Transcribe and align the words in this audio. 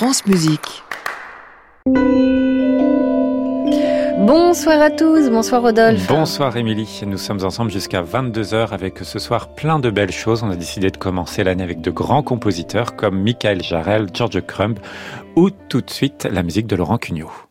France 0.00 0.22
Bonsoir 4.18 4.80
à 4.80 4.88
tous, 4.88 5.28
bonsoir 5.28 5.60
Rodolphe. 5.60 6.06
Bonsoir 6.06 6.56
Émilie, 6.56 7.02
nous 7.06 7.18
sommes 7.18 7.44
ensemble 7.44 7.70
jusqu'à 7.70 8.00
22h 8.00 8.70
avec 8.70 9.00
ce 9.00 9.18
soir 9.18 9.54
plein 9.54 9.78
de 9.78 9.90
belles 9.90 10.10
choses. 10.10 10.42
On 10.42 10.48
a 10.48 10.56
décidé 10.56 10.90
de 10.90 10.96
commencer 10.96 11.44
l'année 11.44 11.62
avec 11.62 11.82
de 11.82 11.90
grands 11.90 12.22
compositeurs 12.22 12.96
comme 12.96 13.20
Michael 13.20 13.62
Jarrel, 13.62 14.06
George 14.14 14.40
Crumb 14.40 14.78
ou 15.36 15.50
tout 15.50 15.82
de 15.82 15.90
suite 15.90 16.26
la 16.32 16.42
musique 16.42 16.66
de 16.66 16.76
Laurent 16.76 16.96
Cugnot. 16.96 17.49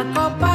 acompañar. 0.00 0.49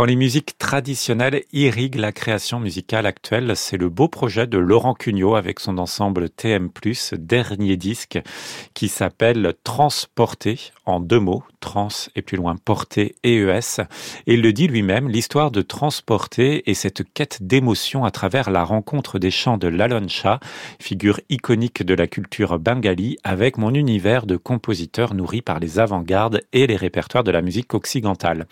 Quand 0.00 0.06
les 0.06 0.16
musiques 0.16 0.56
traditionnelles 0.56 1.44
irriguent 1.52 1.96
la 1.96 2.10
création 2.10 2.58
musicale 2.58 3.04
actuelle, 3.04 3.54
c'est 3.54 3.76
le 3.76 3.90
beau 3.90 4.08
projet 4.08 4.46
de 4.46 4.56
Laurent 4.56 4.94
Cugnot 4.94 5.34
avec 5.34 5.60
son 5.60 5.76
ensemble 5.76 6.30
TM+, 6.30 6.70
dernier 7.18 7.76
disque, 7.76 8.18
qui 8.72 8.88
s'appelle 8.88 9.52
Transporter, 9.62 10.72
en 10.86 11.00
deux 11.00 11.20
mots, 11.20 11.42
trans 11.60 11.88
et 12.16 12.22
plus 12.22 12.36
loin 12.36 12.56
porter 12.56 13.14
EES. 13.24 13.80
Et 14.26 14.34
il 14.34 14.42
le 14.42 14.52
dit 14.52 14.66
lui-même, 14.66 15.08
l'histoire 15.08 15.50
de 15.50 15.62
transporter 15.62 16.68
et 16.70 16.74
cette 16.74 17.02
quête 17.12 17.38
d'émotion 17.42 18.04
à 18.04 18.10
travers 18.10 18.50
la 18.50 18.64
rencontre 18.64 19.18
des 19.18 19.30
chants 19.30 19.58
de 19.58 19.68
Lalon 19.68 20.08
Shah, 20.08 20.40
figure 20.78 21.20
iconique 21.28 21.82
de 21.82 21.94
la 21.94 22.06
culture 22.06 22.58
bengali, 22.58 23.18
avec 23.24 23.58
mon 23.58 23.74
univers 23.74 24.26
de 24.26 24.36
compositeur 24.36 25.14
nourri 25.14 25.42
par 25.42 25.60
les 25.60 25.78
avant-gardes 25.78 26.42
et 26.52 26.66
les 26.66 26.76
répertoires 26.76 27.24
de 27.24 27.30
la 27.30 27.42
musique 27.42 27.74
occidentale. 27.74 28.46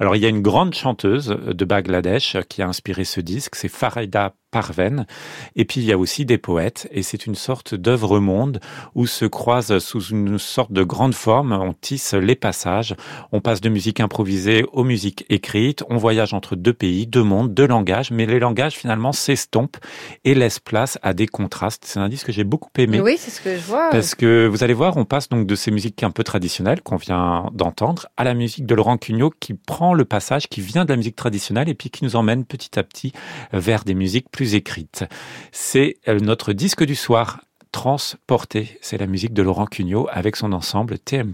Alors 0.00 0.16
il 0.16 0.22
y 0.22 0.26
a 0.26 0.30
une 0.30 0.42
grande 0.42 0.74
chanteuse 0.74 1.28
de 1.28 1.64
Bangladesh 1.64 2.36
qui 2.48 2.62
a 2.62 2.68
inspiré 2.68 3.04
ce 3.04 3.20
disque, 3.20 3.54
c'est 3.54 3.68
Farida 3.68 4.34
Parven. 4.50 5.06
Et 5.56 5.64
puis 5.64 5.80
il 5.80 5.86
y 5.86 5.92
a 5.92 5.98
aussi 5.98 6.24
des 6.24 6.38
poètes, 6.38 6.88
et 6.90 7.02
c'est 7.02 7.26
une 7.26 7.34
sorte 7.34 7.74
d'œuvre 7.74 8.18
monde 8.18 8.60
où 8.94 9.06
se 9.06 9.24
croisent 9.24 9.78
sous 9.78 10.00
une 10.00 10.38
sorte 10.38 10.72
de 10.72 10.82
grande 10.82 11.14
forme, 11.14 11.52
on 11.52 11.72
tisse 11.72 12.14
les 12.14 12.34
passages, 12.34 12.94
on 13.32 13.40
passe 13.40 13.60
de 13.60 13.68
musique 13.68 14.00
improvisée 14.00 14.64
aux 14.72 14.84
musiques 14.84 15.24
écrites, 15.28 15.84
on 15.88 15.96
voyage 15.96 16.34
entre 16.34 16.56
deux 16.56 16.72
pays, 16.72 17.06
deux 17.06 17.22
mondes, 17.22 17.52
deux 17.52 17.66
langages, 17.66 18.10
mais 18.10 18.26
les 18.26 18.38
langages 18.38 18.74
finalement 18.74 19.12
s'estompent 19.12 19.78
et 20.24 20.34
laissent 20.34 20.60
place 20.60 20.98
à 21.02 21.12
des 21.12 21.26
contrastes. 21.26 21.84
C'est 21.84 22.00
un 22.00 22.08
disque 22.08 22.26
que 22.26 22.32
j'ai 22.32 22.44
beaucoup 22.44 22.70
aimé. 22.78 23.00
Oui, 23.00 23.16
c'est 23.18 23.30
ce 23.30 23.40
que 23.40 23.56
je 23.56 23.62
vois. 23.62 23.90
Parce 23.90 24.14
que 24.14 24.46
vous 24.46 24.64
allez 24.64 24.74
voir, 24.74 24.96
on 24.96 25.04
passe 25.04 25.28
donc 25.28 25.46
de 25.46 25.54
ces 25.54 25.70
musiques 25.70 26.02
un 26.02 26.10
peu 26.10 26.24
traditionnelles 26.24 26.82
qu'on 26.82 26.96
vient 26.96 27.50
d'entendre 27.52 28.08
à 28.16 28.24
la 28.24 28.34
musique 28.34 28.66
de 28.66 28.74
Laurent 28.74 28.96
Cugnot 28.96 29.32
qui 29.40 29.54
prend 29.54 29.94
le 29.94 30.04
passage 30.04 30.48
qui 30.48 30.60
vient 30.60 30.84
de 30.84 30.90
la 30.90 30.96
musique 30.96 31.16
traditionnelle 31.16 31.68
et 31.68 31.74
puis 31.74 31.90
qui 31.90 32.04
nous 32.04 32.16
emmène 32.16 32.44
petit 32.44 32.78
à 32.78 32.82
petit 32.82 33.12
vers 33.52 33.84
des 33.84 33.94
musiques 33.94 34.30
plus 34.30 34.37
écrites. 34.44 35.04
C'est 35.52 35.96
euh, 36.08 36.18
notre 36.18 36.52
disque 36.52 36.84
du 36.84 36.94
soir, 36.94 37.40
Transporté. 37.72 38.78
C'est 38.80 38.98
la 38.98 39.06
musique 39.06 39.34
de 39.34 39.42
Laurent 39.42 39.66
Cugnot 39.66 40.08
avec 40.10 40.36
son 40.36 40.52
ensemble 40.52 40.98
TM+. 40.98 41.32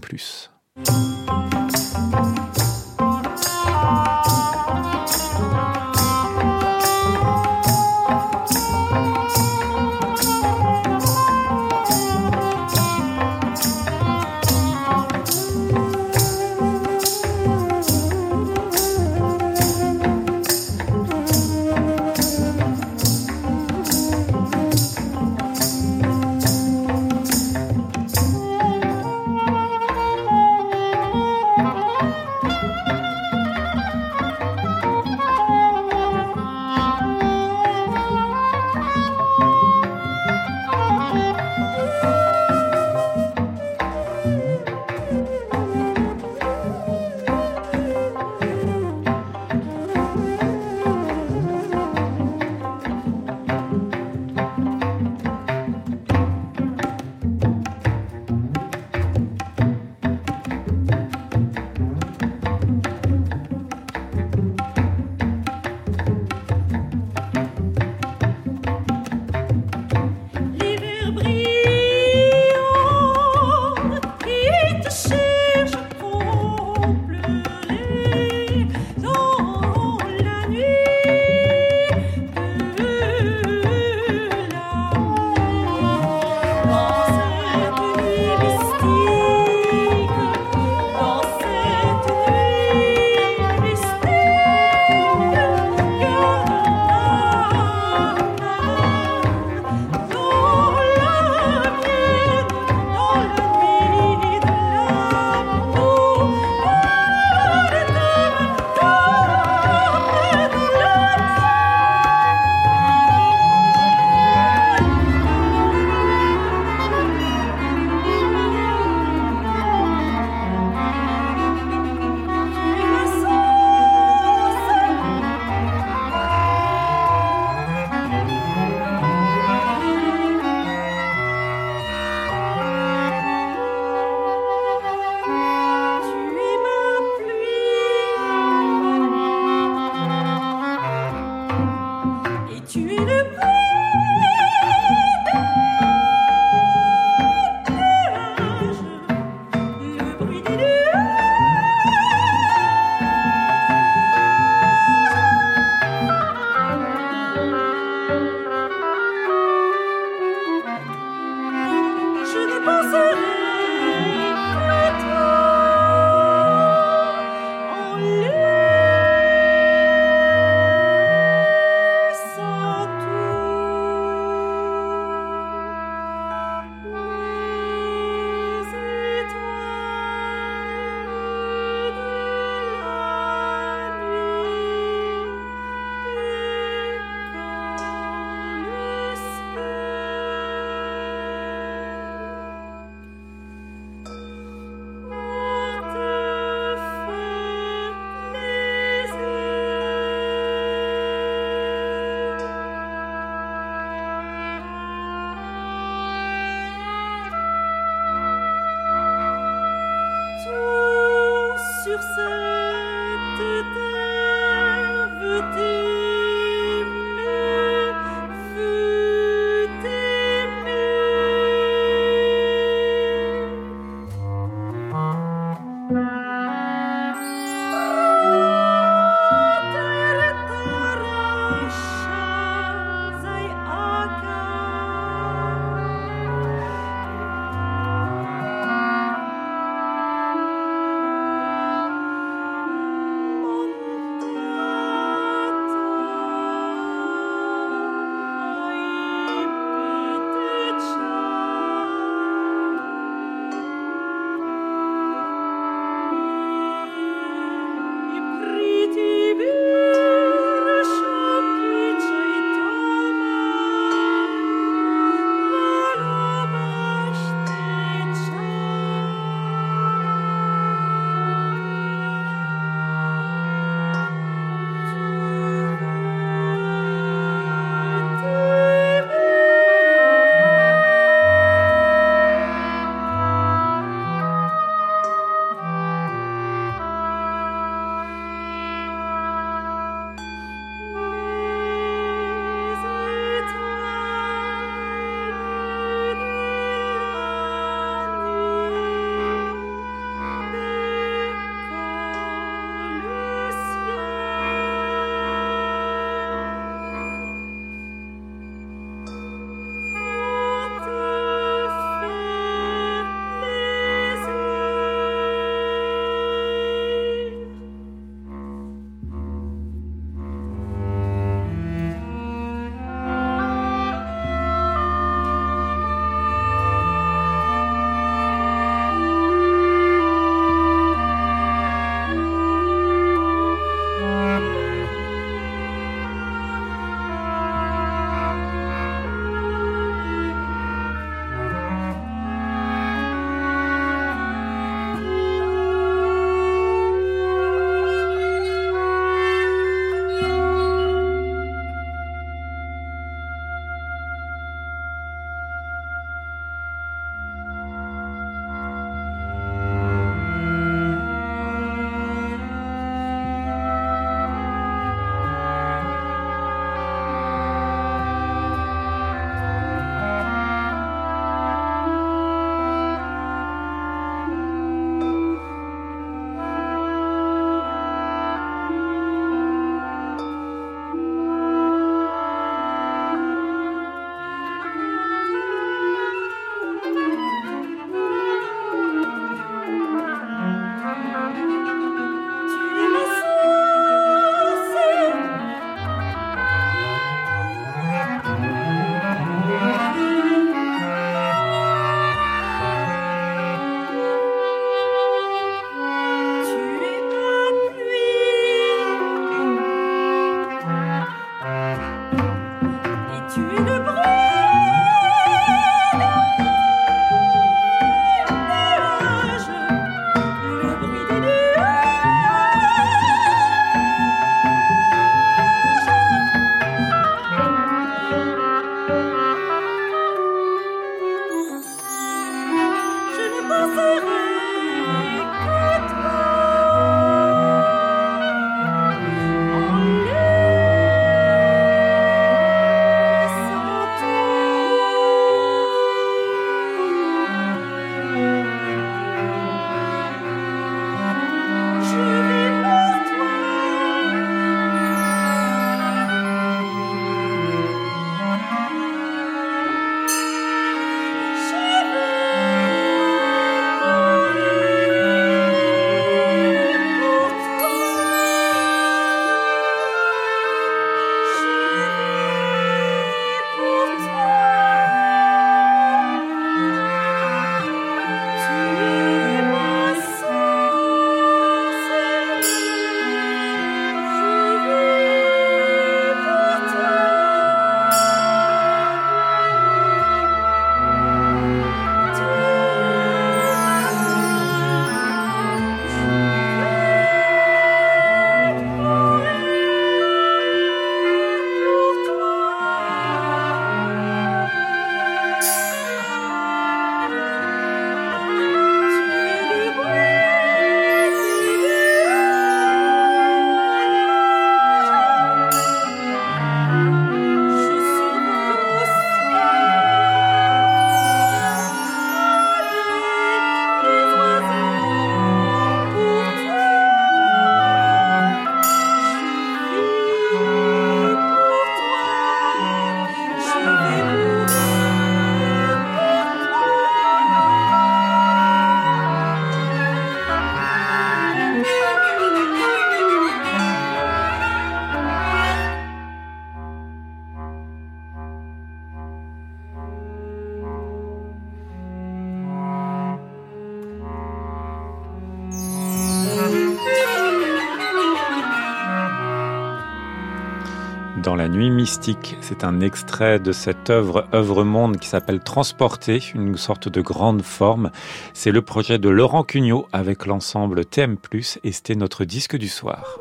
Nuit 561.55 561.71
mystique. 561.71 562.35
C'est 562.41 562.63
un 562.63 562.81
extrait 562.81 563.39
de 563.39 563.51
cette 563.51 563.89
œuvre, 563.89 564.27
œuvre 564.33 564.63
monde 564.63 564.97
qui 564.97 565.07
s'appelle 565.07 565.39
Transporter, 565.39 566.21
une 566.35 566.57
sorte 566.57 566.89
de 566.89 567.01
grande 567.01 567.41
forme. 567.41 567.91
C'est 568.33 568.51
le 568.51 568.61
projet 568.61 568.99
de 568.99 569.09
Laurent 569.09 569.43
Cugnot 569.43 569.87
avec 569.93 570.25
l'ensemble 570.25 570.85
TM+, 570.85 571.17
et 571.63 571.71
c'était 571.71 571.95
notre 571.95 572.25
disque 572.25 572.57
du 572.57 572.67
soir. 572.67 573.19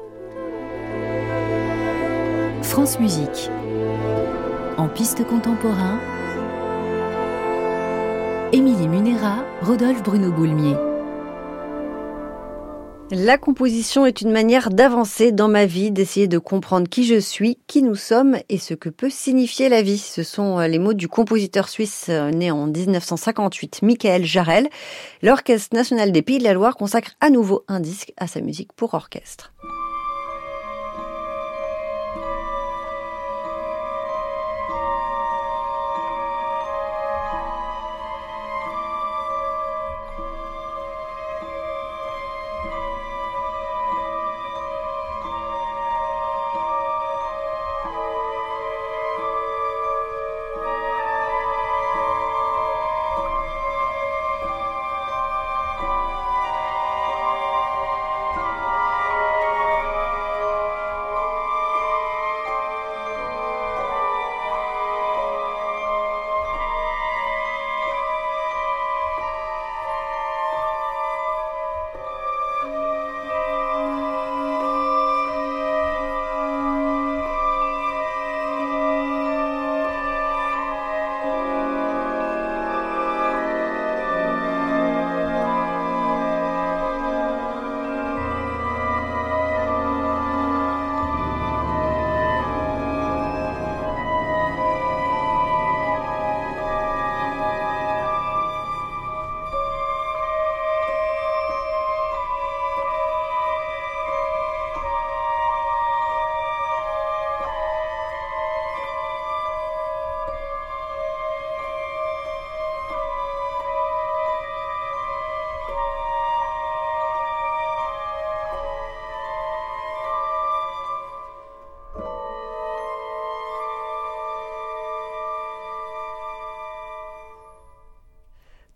France 2.62 2.98
Musique. 2.98 3.50
En 4.76 4.88
piste 4.88 5.24
contemporain, 5.24 5.98
Émilie 8.52 8.88
Munera, 8.88 9.44
Rodolphe 9.62 10.02
Bruno 10.02 10.32
Boulmier. 10.32 10.93
La 13.10 13.36
composition 13.36 14.06
est 14.06 14.22
une 14.22 14.30
manière 14.30 14.70
d'avancer 14.70 15.30
dans 15.30 15.46
ma 15.46 15.66
vie, 15.66 15.90
d'essayer 15.90 16.26
de 16.26 16.38
comprendre 16.38 16.88
qui 16.88 17.04
je 17.04 17.20
suis, 17.20 17.58
qui 17.66 17.82
nous 17.82 17.96
sommes 17.96 18.38
et 18.48 18.56
ce 18.56 18.72
que 18.72 18.88
peut 18.88 19.10
signifier 19.10 19.68
la 19.68 19.82
vie. 19.82 19.98
Ce 19.98 20.22
sont 20.22 20.58
euh, 20.58 20.68
les 20.68 20.78
mots 20.78 20.94
du 20.94 21.06
compositeur 21.06 21.68
suisse 21.68 22.06
euh, 22.08 22.30
né 22.30 22.50
en 22.50 22.66
1958, 22.66 23.82
Michael 23.82 24.24
Jarel. 24.24 24.68
L'Orchestre 25.22 25.76
national 25.76 26.12
des 26.12 26.22
Pays 26.22 26.38
de 26.38 26.44
la 26.44 26.54
Loire 26.54 26.76
consacre 26.76 27.10
à 27.20 27.28
nouveau 27.28 27.64
un 27.68 27.80
disque 27.80 28.14
à 28.16 28.26
sa 28.26 28.40
musique 28.40 28.72
pour 28.72 28.94
orchestre. 28.94 29.52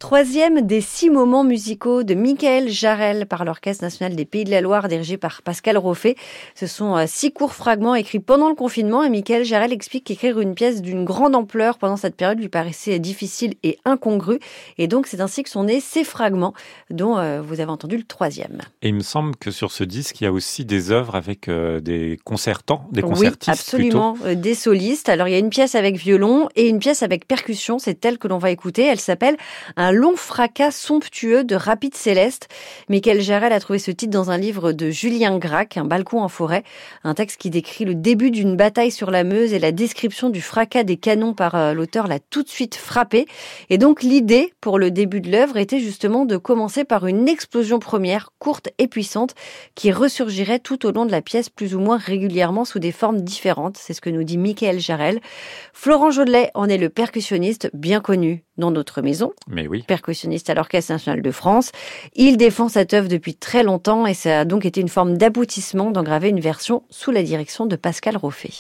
Troisième 0.09 0.63
des 0.63 0.81
six 0.81 1.11
moments 1.11 1.45
musicaux 1.45 2.03
de 2.03 2.15
Michael 2.15 2.71
Jarel 2.71 3.27
par 3.27 3.45
l'Orchestre 3.45 3.85
national 3.85 4.17
des 4.17 4.25
Pays 4.25 4.45
de 4.45 4.51
la 4.51 4.63
Loire 4.63 4.89
dirigé 4.89 5.19
par 5.19 5.43
Pascal 5.43 5.77
Roffet. 5.77 6.17
Ce 6.55 6.67
sont 6.67 6.97
euh, 6.97 7.05
six 7.07 7.31
courts 7.31 7.53
fragments 7.53 7.95
écrits 7.95 8.19
pendant 8.19 8.49
le 8.49 8.55
confinement 8.55 9.05
et 9.05 9.11
Michael 9.11 9.45
Jarel 9.45 9.71
explique 9.71 10.05
qu'écrire 10.05 10.41
une 10.41 10.55
pièce 10.55 10.81
d'une 10.81 11.05
grande 11.05 11.35
ampleur 11.37 11.77
pendant 11.77 11.99
cette 11.99 12.17
période 12.17 12.41
lui 12.41 12.49
paraissait 12.49 12.99
difficile 12.99 13.57
et 13.63 13.77
incongru. 13.85 14.39
Et 14.79 14.87
donc 14.87 15.07
c'est 15.07 15.21
ainsi 15.21 15.43
que 15.43 15.51
sont 15.51 15.65
nés 15.65 15.79
ces 15.79 16.05
fragments 16.05 16.55
dont 16.89 17.19
euh, 17.19 17.43
vous 17.43 17.61
avez 17.61 17.71
entendu 17.71 17.99
le 17.99 18.05
troisième. 18.05 18.63
Et 18.81 18.89
il 18.89 18.95
me 18.95 19.03
semble 19.03 19.37
que 19.37 19.51
sur 19.51 19.73
ce 19.73 19.85
disque, 19.85 20.23
il 20.23 20.25
y 20.25 20.27
a 20.27 20.33
aussi 20.33 20.65
des 20.65 20.91
œuvres 20.91 21.17
avec 21.17 21.49
euh, 21.49 21.81
des 21.81 22.19
concertants, 22.25 22.87
des 22.93 23.03
concertistes. 23.03 23.47
Oui, 23.47 23.53
absolument, 23.53 24.17
des 24.35 24.55
solistes. 24.55 25.11
Alors 25.11 25.29
il 25.29 25.33
y 25.33 25.37
a 25.37 25.39
une 25.39 25.51
pièce 25.51 25.75
avec 25.75 25.97
violon 25.97 26.49
et 26.57 26.67
une 26.67 26.79
pièce 26.79 27.03
avec 27.03 27.29
percussion. 27.29 27.79
C'est 27.79 28.01
telle 28.01 28.17
que 28.17 28.27
l'on 28.27 28.39
va 28.39 28.51
écouter. 28.51 28.85
Elle 28.85 29.01
s'appelle 29.01 29.37
Un 29.77 29.98
long 29.99 30.17
fracas 30.17 30.71
somptueux 30.71 31.43
de 31.43 31.57
Rapide 31.57 31.95
Céleste. 31.95 32.49
Michael 32.89 33.21
Jarel 33.21 33.53
a 33.53 33.59
trouvé 33.59 33.81
ce 33.81 33.91
titre 33.91 34.13
dans 34.13 34.31
un 34.31 34.39
livre 34.39 34.71
de 34.71 34.91
Julien 34.91 35.39
Gracq, 35.39 35.77
Un 35.77 35.85
balcon 35.85 36.23
en 36.23 36.29
forêt, 36.29 36.63
un 37.03 37.15
texte 37.15 37.41
qui 37.41 37.51
décrit 37.51 37.85
le 37.85 37.97
début 37.97 38.31
d'une 38.31 38.57
bataille 38.57 38.93
sur 38.93 39.11
la 39.11 39.25
Meuse 39.25 39.53
et 39.53 39.59
la 39.59 39.73
description 39.73 40.31
du 40.31 40.41
fracas 40.41 40.85
des 40.85 40.97
canons 40.97 41.35
par 41.35 41.57
euh, 41.57 41.73
l'auteur 41.75 42.07
l'a 42.07 42.21
tout 42.21 42.45
de 42.45 42.49
suite 42.49 42.77
frappé. 42.77 43.27
Et 43.71 43.79
donc 43.79 44.03
l'idée 44.03 44.55
pour 44.61 44.79
le 44.79 44.93
début 44.93 45.21
de 45.21 45.33
l'œuvre 45.33 45.57
était 45.57 45.81
justement 45.81 46.25
de 46.25 46.37
commencer 46.37 46.85
par 46.85 47.07
une 47.09 47.29
explosion 47.29 47.81
première, 47.81 48.31
courte 48.39 48.69
et 48.79 48.87
puissante, 48.87 49.35
qui 49.75 49.91
ressurgirait 49.91 50.61
tout 50.61 50.87
au 50.87 50.93
long 50.93 51.07
de 51.07 51.11
la 51.11 51.23
pièce 51.23 51.49
plus 51.49 51.75
ou 51.75 51.81
moins 51.81 51.99
régulièrement 51.99 52.65
sous 52.65 52.79
des 52.79 52.93
formes 52.93 53.21
différentes. 53.21 53.77
C'est 53.77 53.95
ce 53.95 54.01
que 54.01 54.11
nous 54.11 54.23
dit 54.23 54.39
Michael 54.39 54.79
Jarel. 54.79 55.19
Florent 55.73 56.13
Jodelet 56.13 56.53
en 56.55 56.69
est 56.69 56.79
le 56.79 56.89
percussionniste 56.89 57.71
bien 57.75 58.01
connu 58.01 58.45
dans 58.59 58.71
notre 58.71 59.03
maison. 59.03 59.33
Mais 59.49 59.67
oui. 59.67 59.85
Percussionniste 59.89 60.49
à 60.51 60.55
l'Orchestre 60.55 60.93
national 60.93 61.23
de 61.23 61.31
France. 61.33 61.73
Il 62.15 62.37
défend 62.37 62.69
cette 62.69 62.95
œuvre 62.95 63.09
depuis 63.09 63.35
très 63.35 63.65
longtemps 63.65 64.07
et 64.07 64.15
ça 64.15 64.41
a 64.41 64.45
donc 64.45 64.65
été 64.65 64.81
une 64.81 64.89
forme 64.89 65.19
d'aboutissement 65.19 65.91
d'engraver 65.91 66.29
une 66.29 66.39
version 66.39 66.85
sous 66.91 67.11
la 67.11 67.25
direction 67.25 67.67
de 67.67 67.75
Pascal 67.75 68.17
Roffet. 68.17 68.53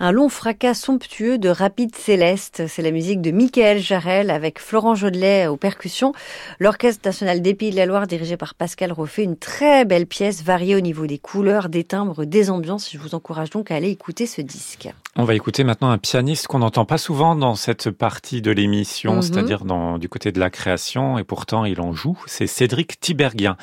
Un 0.00 0.10
long 0.10 0.28
fracas 0.28 0.74
somptueux 0.74 1.38
de 1.38 1.48
Rapide 1.48 1.94
Céleste. 1.94 2.64
C'est 2.66 2.82
la 2.82 2.90
musique 2.90 3.20
de 3.20 3.30
Michael 3.30 3.78
Jarel 3.78 4.30
avec 4.30 4.58
Florent 4.58 4.94
Jodelet 4.94 5.46
aux 5.46 5.56
percussions. 5.56 6.12
L'Orchestre 6.58 7.02
national 7.04 7.42
des 7.42 7.54
Pays 7.54 7.70
de 7.70 7.76
la 7.76 7.86
Loire 7.86 8.06
dirigé 8.06 8.36
par 8.36 8.54
Pascal 8.54 8.90
Roffet. 8.92 9.22
Une 9.22 9.36
très 9.36 9.84
belle 9.84 10.06
pièce 10.06 10.42
variée 10.42 10.74
au 10.74 10.80
niveau 10.80 11.06
des 11.06 11.18
couleurs, 11.18 11.68
des 11.68 11.84
timbres, 11.84 12.24
des 12.24 12.50
ambiances. 12.50 12.90
Je 12.92 12.98
vous 12.98 13.14
encourage 13.14 13.50
donc 13.50 13.70
à 13.70 13.76
aller 13.76 13.90
écouter 13.90 14.26
ce 14.26 14.40
disque. 14.40 14.88
On 15.16 15.22
va 15.22 15.36
écouter 15.36 15.62
maintenant 15.62 15.90
un 15.90 15.98
pianiste 15.98 16.48
qu'on 16.48 16.58
n'entend 16.58 16.84
pas 16.84 16.98
souvent 16.98 17.36
dans 17.36 17.54
cette 17.54 17.90
partie 17.92 18.42
de 18.42 18.50
l'émission, 18.50 19.14
Mhm. 19.14 19.22
c'est-à-dire 19.22 19.62
du 20.00 20.08
côté 20.08 20.32
de 20.32 20.40
la 20.40 20.50
création, 20.50 21.18
et 21.18 21.22
pourtant 21.24 21.64
il 21.64 21.80
en 21.80 21.92
joue. 21.92 22.18
C'est 22.26 22.48
Cédric 22.48 22.98
Tiberghien. 22.98 23.56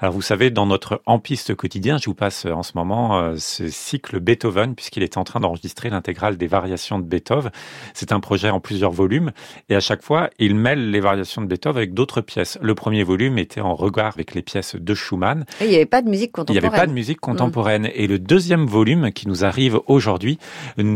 Alors 0.00 0.12
vous 0.12 0.20
savez, 0.20 0.50
dans 0.50 0.66
notre 0.66 1.02
en-piste 1.06 1.54
quotidien, 1.54 1.98
je 1.98 2.06
vous 2.06 2.14
passe 2.16 2.44
en 2.46 2.64
ce 2.64 2.72
moment 2.74 3.20
euh, 3.20 3.34
ce 3.38 3.68
cycle 3.68 4.18
Beethoven, 4.18 4.74
puisqu'il 4.74 5.04
est 5.04 5.16
en 5.16 5.22
train 5.22 5.38
d'enregistrer 5.38 5.90
l'intégrale 5.90 6.36
des 6.38 6.48
variations 6.48 6.98
de 6.98 7.04
Beethoven. 7.04 7.52
C'est 7.94 8.10
un 8.10 8.18
projet 8.18 8.50
en 8.50 8.58
plusieurs 8.58 8.90
volumes, 8.90 9.30
et 9.68 9.76
à 9.76 9.80
chaque 9.80 10.02
fois, 10.02 10.30
il 10.40 10.56
mêle 10.56 10.90
les 10.90 10.98
variations 11.00 11.40
de 11.40 11.46
Beethoven 11.46 11.76
avec 11.76 11.94
d'autres 11.94 12.20
pièces. 12.20 12.58
Le 12.60 12.74
premier 12.74 13.04
volume 13.04 13.38
était 13.38 13.60
en 13.60 13.76
regard 13.76 14.12
avec 14.14 14.34
les 14.34 14.42
pièces 14.42 14.74
de 14.74 14.94
Schumann. 14.94 15.44
Et 15.60 15.66
il 15.66 15.70
n'y 15.70 15.76
avait 15.76 15.86
pas 15.86 16.02
de 16.02 16.08
musique 16.10 16.32
Il 16.36 16.40
n'y 16.40 16.46
contemporaine. 16.46 16.64
avait 16.66 16.76
pas 16.76 16.86
de 16.88 16.92
musique 16.92 17.20
contemporaine. 17.20 17.88
Et 17.94 18.08
le 18.08 18.18
deuxième 18.18 18.66
volume 18.66 19.12
qui 19.12 19.28
nous 19.28 19.44
arrive 19.44 19.78
aujourd'hui 19.86 20.40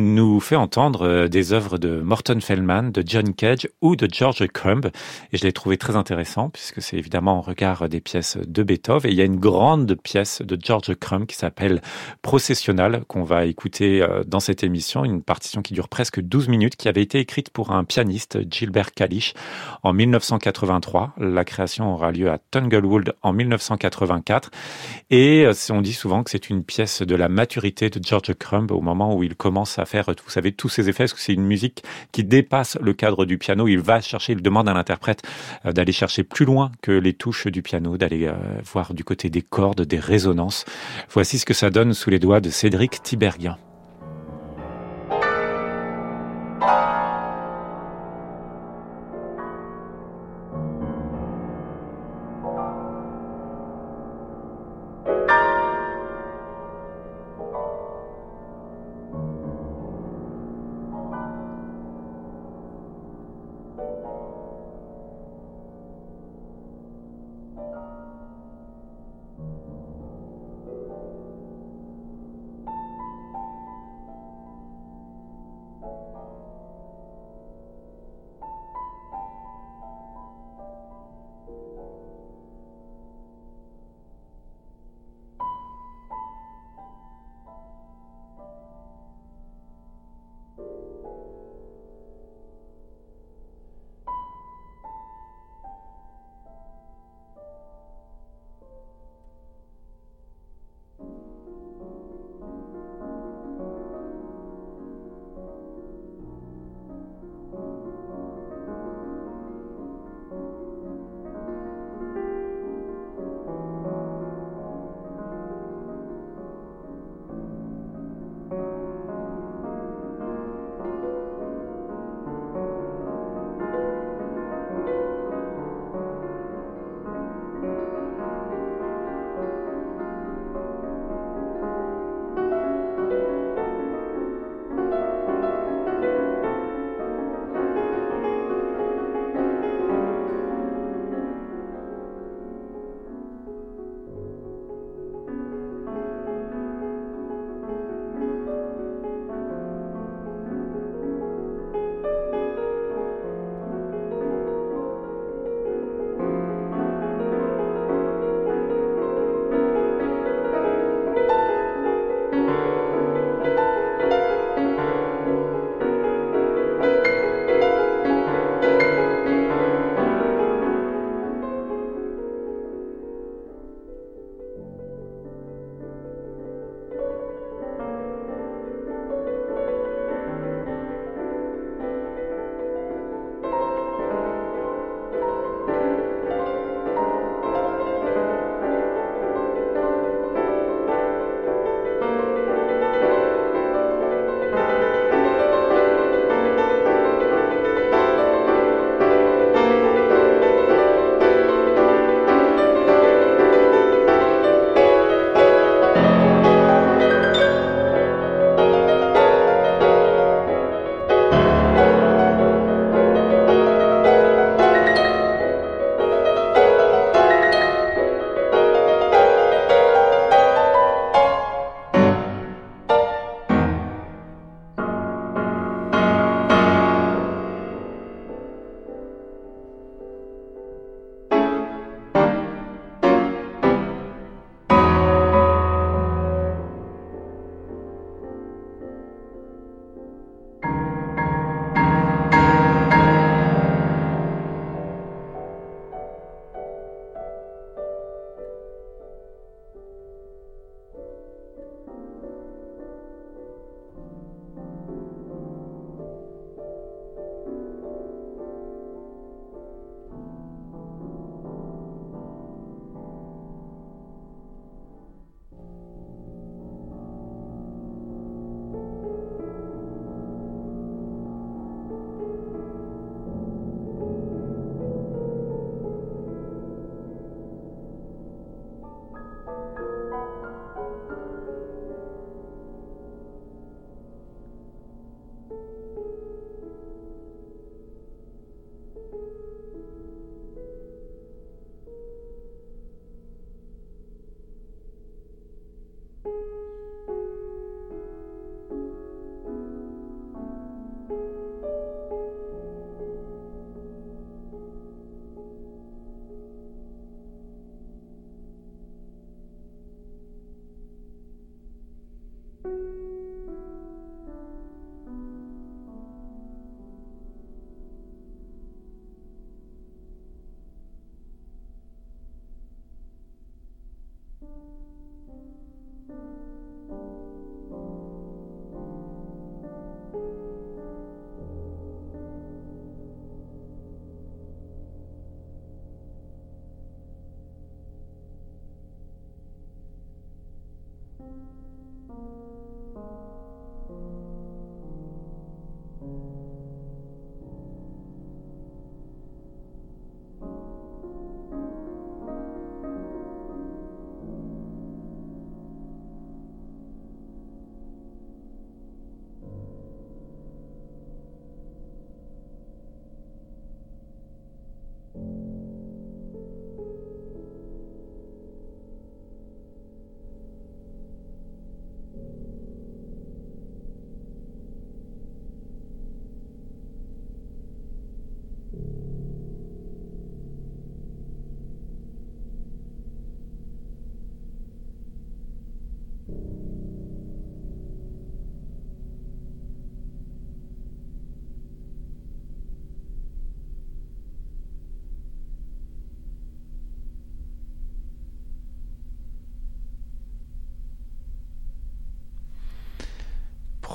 nous 0.00 0.40
fait 0.40 0.56
entendre 0.56 1.06
euh, 1.06 1.28
des 1.28 1.52
œuvres 1.52 1.78
de 1.78 2.00
Morton 2.00 2.38
Feldman, 2.40 2.90
de 2.90 3.02
John 3.06 3.34
Cage 3.34 3.68
ou 3.80 3.96
de 3.96 4.08
George 4.10 4.46
Crumb. 4.48 4.90
Et 5.32 5.36
je 5.36 5.44
l'ai 5.44 5.52
trouvé 5.52 5.76
très 5.76 5.96
intéressant 5.96 6.50
puisque 6.50 6.82
c'est 6.82 6.96
évidemment 6.96 7.38
en 7.38 7.40
regard 7.40 7.88
des 7.88 8.00
pièces 8.00 8.36
de 8.36 8.62
Beethoven. 8.62 9.10
Et 9.10 9.12
il 9.12 9.18
y 9.18 9.22
a 9.22 9.24
une 9.24 9.38
grande 9.38 9.94
pièce 9.94 10.42
de 10.42 10.58
George 10.60 10.94
Crumb 10.94 11.26
qui 11.26 11.36
s'appelle 11.36 11.82
Processional 12.22 13.04
qu'on 13.06 13.24
va 13.24 13.46
écouter 13.46 14.02
euh, 14.02 14.24
dans 14.26 14.40
cette 14.40 14.64
émission. 14.64 15.04
Une 15.04 15.22
partition 15.22 15.62
qui 15.62 15.74
dure 15.74 15.88
presque 15.88 16.20
12 16.20 16.48
minutes 16.48 16.76
qui 16.76 16.88
avait 16.88 17.02
été 17.02 17.18
écrite 17.18 17.50
pour 17.50 17.70
un 17.70 17.84
pianiste, 17.84 18.38
Gilbert 18.50 18.92
Kalisch, 18.92 19.34
en 19.82 19.92
1983. 19.92 21.14
La 21.18 21.44
création 21.44 21.92
aura 21.92 22.12
lieu 22.12 22.30
à 22.30 22.38
Tanglewood 22.38 23.14
en 23.22 23.32
1984. 23.32 24.50
Et 25.10 25.44
euh, 25.46 25.52
on 25.70 25.80
dit 25.80 25.92
souvent 25.92 26.22
que 26.22 26.30
c'est 26.30 26.50
une 26.50 26.64
pièce 26.64 27.02
de 27.02 27.14
la 27.14 27.28
maturité 27.28 27.90
de 27.90 28.00
George 28.02 28.34
Crumb 28.34 28.70
au 28.70 28.80
moment 28.80 29.14
où 29.14 29.22
il 29.22 29.34
commence 29.34 29.78
à 29.78 29.84
faire, 29.90 30.06
vous 30.06 30.30
savez, 30.30 30.52
tous 30.52 30.68
ses 30.68 30.88
effets, 30.88 31.04
parce 31.04 31.14
que 31.14 31.20
c'est 31.20 31.34
une 31.34 31.44
musique 31.44 31.82
qui 32.12 32.24
dépasse 32.24 32.78
le 32.80 32.92
cadre 32.92 33.24
du 33.24 33.38
piano. 33.38 33.68
Il 33.68 33.80
va 33.80 34.00
chercher, 34.00 34.32
il 34.32 34.42
demande 34.42 34.68
à 34.68 34.72
l'interprète 34.72 35.22
euh, 35.66 35.72
d'aller 35.72 35.92
chercher 35.92 36.22
plus 36.22 36.44
loin 36.44 36.70
que 36.82 36.92
les 36.92 37.12
touches 37.12 37.48
du 37.48 37.62
piano, 37.62 37.96
d'aller 37.96 38.26
euh, 38.26 38.34
voir 38.72 38.94
du 38.94 39.04
côté 39.04 39.30
des 39.30 39.42
cordes, 39.42 39.82
des 39.82 39.98
résonances. 39.98 40.64
Voici 41.10 41.38
ce 41.38 41.44
que 41.44 41.54
ça 41.54 41.70
donne 41.70 41.92
sous 41.92 42.10
les 42.10 42.18
doigts 42.18 42.40
de 42.40 42.50
Cédric 42.50 43.02
Tiberghien. 43.02 43.56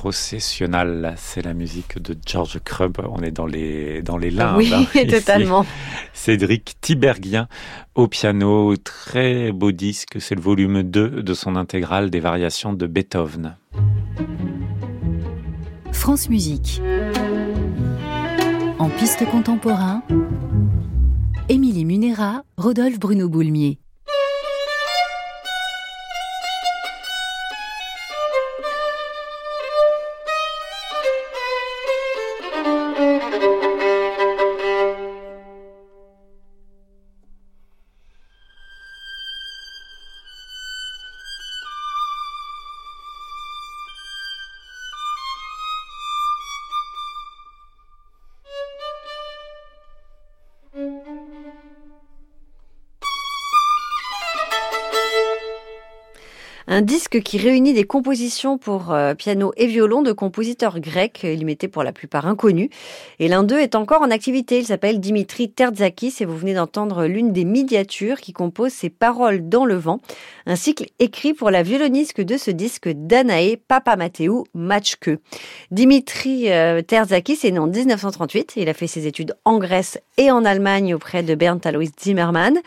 Processional. 0.05 1.15
C'est 1.17 1.43
la 1.43 1.55
musique 1.55 1.99
de 1.99 2.15
George 2.27 2.59
Crumb. 2.63 2.95
On 3.09 3.23
est 3.23 3.31
dans 3.31 3.47
les, 3.47 4.03
dans 4.03 4.17
les 4.17 4.29
limbes. 4.29 4.57
Oui, 4.57 4.71
hein, 4.71 4.85
ici. 4.93 5.07
totalement. 5.07 5.65
Cédric 6.13 6.75
Tiberghien 6.79 7.47
au 7.95 8.07
piano. 8.07 8.77
Très 8.77 9.51
beau 9.51 9.71
disque. 9.71 10.17
C'est 10.19 10.35
le 10.35 10.41
volume 10.41 10.83
2 10.83 11.23
de 11.23 11.33
son 11.33 11.55
intégrale 11.55 12.11
des 12.11 12.19
variations 12.19 12.71
de 12.71 12.85
Beethoven. 12.85 13.57
France 15.91 16.29
Musique. 16.29 16.83
En 18.77 18.89
piste 18.89 19.25
contemporain, 19.31 20.03
Émilie 21.49 21.83
Munera, 21.85 22.43
Rodolphe 22.57 22.99
Bruno 22.99 23.27
Boulmier. 23.27 23.79
Un 56.76 56.82
disque 56.82 57.21
qui 57.21 57.38
réunit 57.38 57.71
des 57.71 57.86
compositions 57.86 58.57
pour 58.57 58.91
euh, 58.91 59.13
piano 59.13 59.53
et 59.55 59.65
violon 59.65 60.01
de 60.01 60.11
compositeurs 60.11 60.82
grecs, 60.82 61.21
il 61.23 61.45
m'était 61.45 61.69
pour 61.69 61.84
la 61.84 61.93
plupart 61.93 62.28
inconnus. 62.28 62.67
Et 63.19 63.30
l'un 63.30 63.43
d'eux 63.43 63.59
est 63.59 63.76
encore 63.76 64.01
en 64.01 64.11
activité, 64.11 64.59
il 64.59 64.65
s'appelle 64.65 64.99
Dimitri 64.99 65.49
Tertzakis 65.49 66.15
et 66.19 66.26
vous 66.26 66.36
venez 66.36 66.53
d'entendre 66.53 67.05
l'une 67.05 67.32
des 67.32 67.45
médiatures 67.45 68.19
qui 68.19 68.34
compose 68.34 68.73
ses 68.73 68.89
paroles 68.89 69.47
dans 69.47 69.63
le 69.63 69.76
vent. 69.76 70.01
Un 70.47 70.57
cycle 70.57 70.88
écrit 70.99 71.34
pour 71.34 71.49
la 71.49 71.63
violoniste 71.63 72.19
de 72.19 72.36
ce 72.36 72.51
disque 72.51 72.89
Danae 72.89 73.55
Papamateu 73.55 74.43
Matchke. 74.53 75.11
Dimitri 75.71 76.51
euh, 76.51 76.82
Tertzakis 76.82 77.39
est 77.45 77.51
né 77.51 77.59
en 77.59 77.67
1938, 77.67 78.55
il 78.57 78.67
a 78.67 78.73
fait 78.73 78.88
ses 78.88 79.07
études 79.07 79.34
en 79.45 79.59
Grèce 79.59 79.97
et 80.17 80.30
en 80.30 80.43
Allemagne 80.43 80.93
auprès 80.93 81.23
de 81.23 81.36
Bernd 81.36 81.65
Alois 81.65 81.86
Zimmermann. 82.03 82.59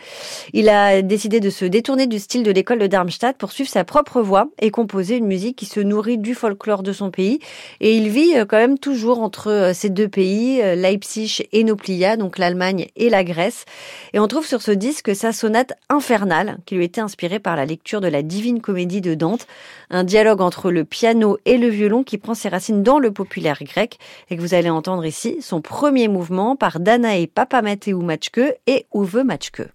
Il 0.53 0.67
a 0.67 1.03
décidé 1.03 1.39
de 1.39 1.51
se 1.51 1.65
détourner 1.65 2.07
du 2.07 2.17
style 2.17 2.41
de 2.41 2.49
l'école 2.49 2.79
de 2.79 2.87
Darmstadt 2.87 3.37
pour 3.37 3.51
suivre 3.51 3.69
sa 3.69 3.83
propre 3.83 3.98
voix 4.21 4.49
et 4.59 4.71
composer 4.71 5.17
une 5.17 5.27
musique 5.27 5.55
qui 5.55 5.65
se 5.65 5.79
nourrit 5.79 6.17
du 6.17 6.33
folklore 6.33 6.83
de 6.83 6.93
son 6.93 7.11
pays. 7.11 7.39
Et 7.79 7.95
il 7.95 8.09
vit 8.09 8.37
euh, 8.37 8.45
quand 8.45 8.57
même 8.57 8.79
toujours 8.79 9.21
entre 9.21 9.49
euh, 9.51 9.73
ces 9.73 9.89
deux 9.89 10.07
pays, 10.07 10.61
euh, 10.61 10.75
Leipzig 10.75 11.47
et 11.51 11.63
Noplia, 11.63 12.17
donc 12.17 12.37
l'Allemagne 12.37 12.87
et 12.95 13.09
la 13.09 13.23
Grèce. 13.23 13.65
Et 14.13 14.19
on 14.19 14.27
trouve 14.27 14.45
sur 14.45 14.61
ce 14.61 14.71
disque 14.71 15.15
sa 15.15 15.31
sonate 15.31 15.73
infernale, 15.89 16.57
qui 16.65 16.75
lui 16.75 16.85
était 16.85 17.01
inspirée 17.01 17.39
par 17.39 17.55
la 17.55 17.65
lecture 17.65 18.01
de 18.01 18.07
la 18.07 18.21
Divine 18.21 18.61
Comédie 18.61 19.01
de 19.01 19.13
Dante, 19.13 19.47
un 19.89 20.03
dialogue 20.03 20.41
entre 20.41 20.71
le 20.71 20.85
piano 20.85 21.37
et 21.45 21.57
le 21.57 21.67
violon 21.67 22.03
qui 22.03 22.17
prend 22.17 22.33
ses 22.33 22.49
racines 22.49 22.83
dans 22.83 22.99
le 22.99 23.11
populaire 23.11 23.59
grec 23.61 23.99
et 24.29 24.37
que 24.37 24.41
vous 24.41 24.53
allez 24.53 24.69
entendre 24.69 25.05
ici, 25.05 25.37
son 25.41 25.61
premier 25.61 26.07
mouvement 26.07 26.55
par 26.55 26.79
Danae 26.79 27.27
Papamateu 27.27 27.95
Matchke 27.97 28.57
et 28.67 28.85
Uwe 28.93 29.23
Matchke. 29.23 29.69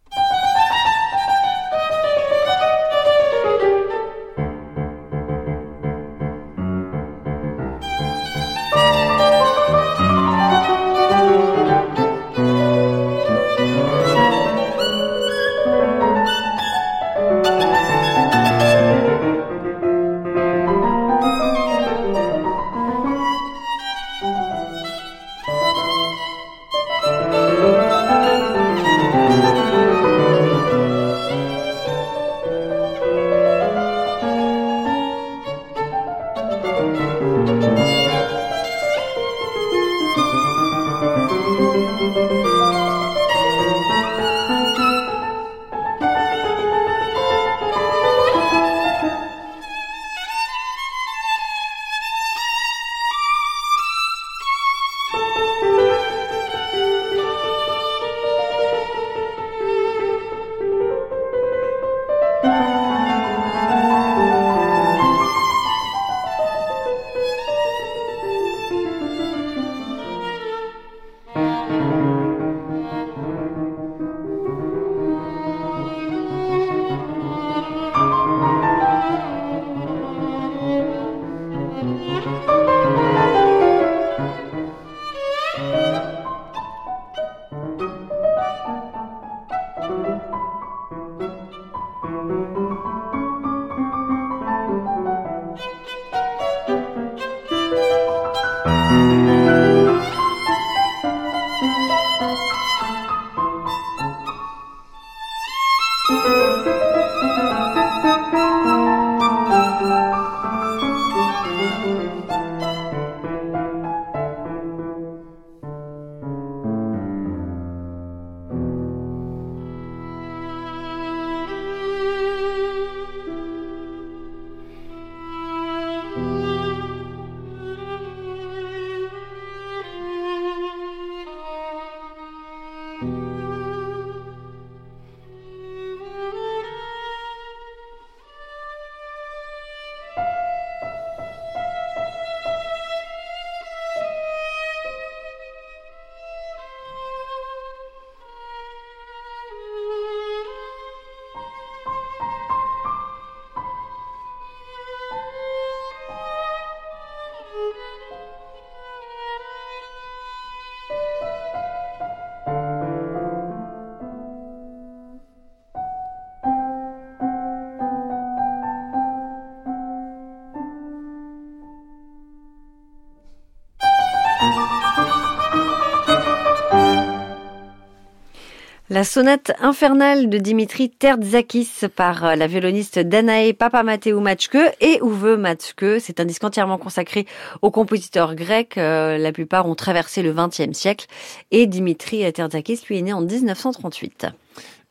Sonate 179.05 179.52
infernale 179.61 180.28
de 180.28 180.38
Dimitri 180.38 180.88
Tertzakis 180.90 181.68
par 181.94 182.24
euh, 182.24 182.34
la 182.36 182.46
violoniste 182.46 182.98
Danae 182.98 183.52
Papamateou 183.52 184.18
Matschke 184.20 184.74
et 184.80 184.98
Uwe 185.02 185.36
Matschke. 185.36 186.00
C'est 186.00 186.20
un 186.20 186.24
disque 186.24 186.42
entièrement 186.42 186.78
consacré 186.78 187.26
aux 187.62 187.70
compositeurs 187.70 188.34
grecs. 188.34 188.78
Euh, 188.78 189.18
La 189.18 189.32
plupart 189.32 189.68
ont 189.68 189.74
traversé 189.74 190.22
le 190.22 190.32
XXe 190.32 190.72
siècle 190.72 191.07
et 191.50 191.66
Dimitri 191.66 192.32
Tertzakis, 192.32 192.80
lui, 192.88 192.98
est 192.98 193.02
né 193.02 193.12
en 193.12 193.20
1938. 193.20 194.26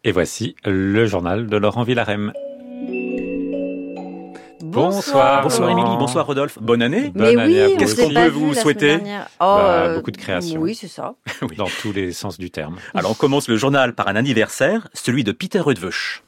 Et 0.04 0.12
voici 0.12 0.56
le 0.66 1.06
journal 1.06 1.48
de 1.48 1.58
Laurent 1.58 1.84
Villarem. 1.84 2.34
Bonsoir. 4.74 5.44
Bonsoir. 5.44 5.70
Émilie, 5.70 5.98
bonsoir 5.98 6.26
Rodolphe. 6.26 6.58
Bonne 6.62 6.82
année. 6.82 7.12
Bonne 7.14 7.36
Mais 7.36 7.42
année 7.42 7.62
à 7.62 7.68
oui, 7.68 7.76
Qu'est-ce 7.78 7.96
qu'on 7.96 8.10
peut 8.10 8.28
vous 8.30 8.54
souhaiter. 8.54 8.98
Bah, 9.40 9.86
euh, 9.86 9.96
beaucoup 9.96 10.12
de 10.12 10.18
créations. 10.18 10.60
Oui, 10.60 10.76
c'est 10.76 10.88
ça. 10.88 11.16
Oui. 11.42 11.58
Dans 11.58 11.68
tous 11.82 11.92
les 11.92 12.14
sens 12.14 12.38
du 12.38 12.52
terme. 12.52 12.78
Alors 12.94 13.12
on 13.12 13.16
commence 13.16 13.50
le 13.50 13.58
journal 13.58 13.94
par 13.94 14.08
un 14.08 14.16
anniversaire, 14.16 14.88
celui 14.94 15.24
de 15.26 15.34
Peter 15.34 15.60
Rudveuch. 15.60 16.24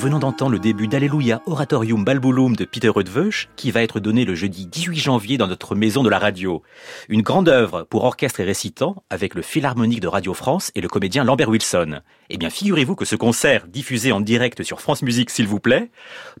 Venons 0.00 0.18
d'entendre 0.18 0.52
le 0.52 0.58
début 0.58 0.88
d'Alleluia 0.88 1.42
Oratorium 1.44 2.06
Balbulum 2.06 2.56
de 2.56 2.64
Peter 2.64 2.88
Rudveuch, 2.88 3.50
qui 3.56 3.70
va 3.70 3.82
être 3.82 4.00
donné 4.00 4.24
le 4.24 4.34
jeudi 4.34 4.66
18 4.66 4.96
janvier 4.96 5.36
dans 5.36 5.46
notre 5.46 5.74
maison 5.74 6.02
de 6.02 6.08
la 6.08 6.18
radio. 6.18 6.62
Une 7.10 7.20
grande 7.20 7.50
œuvre 7.50 7.82
pour 7.82 8.04
orchestre 8.04 8.40
et 8.40 8.44
récitant, 8.44 9.04
avec 9.10 9.34
le 9.34 9.42
Philharmonique 9.42 10.00
de 10.00 10.08
Radio 10.08 10.32
France 10.32 10.72
et 10.74 10.80
le 10.80 10.88
comédien 10.88 11.22
Lambert 11.22 11.50
Wilson. 11.50 12.00
Eh 12.30 12.38
bien, 12.38 12.48
figurez-vous 12.48 12.96
que 12.96 13.04
ce 13.04 13.14
concert, 13.14 13.66
diffusé 13.66 14.10
en 14.10 14.22
direct 14.22 14.62
sur 14.62 14.80
France 14.80 15.02
Musique, 15.02 15.28
s'il 15.28 15.46
vous 15.46 15.60
plaît, 15.60 15.90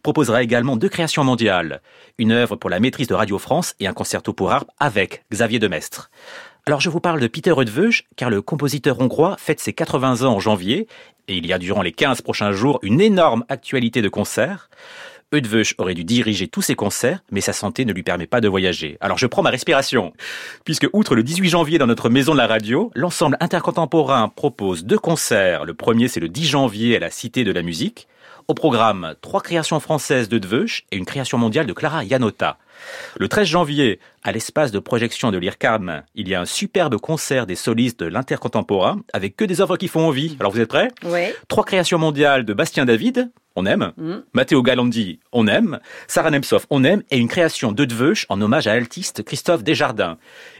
proposera 0.02 0.42
également 0.42 0.78
deux 0.78 0.88
créations 0.88 1.24
mondiales. 1.24 1.82
Une 2.16 2.32
œuvre 2.32 2.56
pour 2.56 2.70
la 2.70 2.80
maîtrise 2.80 3.08
de 3.08 3.14
Radio 3.14 3.36
France 3.36 3.74
et 3.78 3.86
un 3.86 3.92
concerto 3.92 4.32
pour 4.32 4.52
harpe 4.52 4.70
avec 4.78 5.24
Xavier 5.30 5.58
Demestre. 5.58 6.10
Alors 6.66 6.80
je 6.80 6.90
vous 6.90 7.00
parle 7.00 7.20
de 7.20 7.26
Peter 7.26 7.52
Rudveuch, 7.52 8.04
car 8.16 8.28
le 8.28 8.42
compositeur 8.42 9.00
hongrois 9.00 9.36
fête 9.38 9.60
ses 9.60 9.72
80 9.72 10.22
ans 10.22 10.34
en 10.34 10.40
janvier, 10.40 10.88
et 11.26 11.36
il 11.36 11.46
y 11.46 11.52
a 11.52 11.58
durant 11.58 11.82
les 11.82 11.92
15 11.92 12.20
prochains 12.20 12.52
jours 12.52 12.78
une 12.82 13.00
énorme 13.00 13.44
actualité 13.48 14.02
de 14.02 14.08
concerts. 14.08 14.68
Eudveuch 15.32 15.74
aurait 15.78 15.94
dû 15.94 16.04
diriger 16.04 16.48
tous 16.48 16.60
ses 16.60 16.74
concerts, 16.74 17.20
mais 17.30 17.40
sa 17.40 17.52
santé 17.52 17.84
ne 17.84 17.92
lui 17.92 18.02
permet 18.02 18.26
pas 18.26 18.40
de 18.40 18.48
voyager. 18.48 18.98
Alors 19.00 19.16
je 19.16 19.26
prends 19.26 19.42
ma 19.42 19.50
respiration, 19.50 20.12
puisque 20.64 20.88
outre 20.92 21.14
le 21.14 21.22
18 21.22 21.48
janvier 21.48 21.78
dans 21.78 21.86
notre 21.86 22.10
maison 22.10 22.32
de 22.32 22.38
la 22.38 22.48
radio, 22.48 22.90
l'ensemble 22.94 23.36
intercontemporain 23.40 24.28
propose 24.28 24.84
deux 24.84 24.98
concerts. 24.98 25.64
Le 25.64 25.74
premier 25.74 26.08
c'est 26.08 26.20
le 26.20 26.28
10 26.28 26.46
janvier 26.46 26.96
à 26.96 27.00
la 27.00 27.10
Cité 27.10 27.44
de 27.44 27.52
la 27.52 27.62
Musique. 27.62 28.06
Au 28.48 28.54
programme, 28.54 29.14
trois 29.22 29.40
créations 29.40 29.78
françaises 29.78 30.28
d'Eudveuch 30.28 30.84
et 30.90 30.96
une 30.96 31.04
création 31.06 31.38
mondiale 31.38 31.66
de 31.66 31.72
Clara 31.72 32.04
Yanota. 32.04 32.58
Le 33.18 33.28
13 33.28 33.46
janvier, 33.46 34.00
à 34.22 34.32
l'espace 34.32 34.70
de 34.72 34.78
projection 34.78 35.30
de 35.30 35.38
l'IRCAM, 35.38 36.02
il 36.14 36.28
y 36.28 36.34
a 36.34 36.40
un 36.40 36.46
superbe 36.46 36.98
concert 36.98 37.46
des 37.46 37.56
solistes 37.56 38.00
de 38.00 38.06
l'intercontemporain 38.06 39.00
avec 39.12 39.36
que 39.36 39.44
des 39.44 39.60
œuvres 39.60 39.76
qui 39.76 39.88
font 39.88 40.06
envie. 40.06 40.36
Alors 40.40 40.52
vous 40.52 40.60
êtes 40.60 40.68
prêts? 40.68 40.88
Oui. 41.04 41.32
Trois 41.48 41.64
créations 41.64 41.98
mondiales 41.98 42.44
de 42.44 42.52
Bastien 42.52 42.84
David, 42.84 43.30
on 43.56 43.66
aime. 43.66 43.92
Mm. 43.96 44.16
Matteo 44.32 44.62
Galandi, 44.62 45.20
on 45.32 45.46
aime. 45.46 45.80
Sarah 46.06 46.30
Nemtsov, 46.30 46.66
on 46.70 46.84
aime. 46.84 47.02
Et 47.10 47.18
une 47.18 47.28
création 47.28 47.72
d'Eudveuch 47.72 48.26
en 48.28 48.40
hommage 48.40 48.66
à 48.66 48.74
l'altiste 48.74 49.22
Christophe 49.22 49.64
Desjardins. 49.64 50.18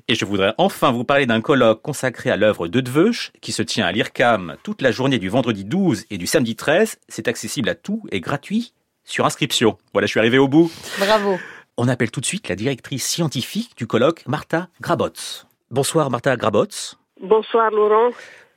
Et 0.08 0.14
je 0.14 0.24
voudrais 0.24 0.54
enfin 0.58 0.90
vous 0.90 1.04
parler 1.04 1.26
d'un 1.26 1.40
colloque 1.40 1.82
consacré 1.82 2.30
à 2.30 2.36
l'œuvre 2.36 2.68
d'Eudveuch 2.68 3.32
qui 3.40 3.52
se 3.52 3.62
tient 3.62 3.86
à 3.86 3.92
l'IRCAM 3.92 4.56
toute 4.62 4.82
la 4.82 4.90
journée 4.90 5.18
du 5.18 5.28
vendredi 5.28 5.64
12 5.64 6.06
et 6.10 6.18
du 6.18 6.26
samedi 6.26 6.56
13. 6.56 6.98
C'est 7.08 7.28
accessible 7.28 7.68
à 7.68 7.74
tout 7.74 8.02
et 8.10 8.20
gratuit 8.20 8.72
sur 9.04 9.24
inscription. 9.26 9.78
Voilà, 9.92 10.06
je 10.06 10.10
suis 10.10 10.20
arrivé 10.20 10.38
au 10.38 10.48
bout. 10.48 10.70
Bravo. 10.98 11.38
On 11.82 11.88
appelle 11.88 12.10
tout 12.10 12.20
de 12.20 12.26
suite 12.26 12.50
la 12.50 12.56
directrice 12.56 13.08
scientifique 13.08 13.74
du 13.74 13.86
colloque, 13.86 14.26
Martha 14.26 14.68
Grabotz. 14.82 15.46
Bonsoir 15.70 16.10
Martha 16.10 16.36
Grabotz. 16.36 16.98
Bonsoir 17.22 17.70
Laurent. 17.70 18.10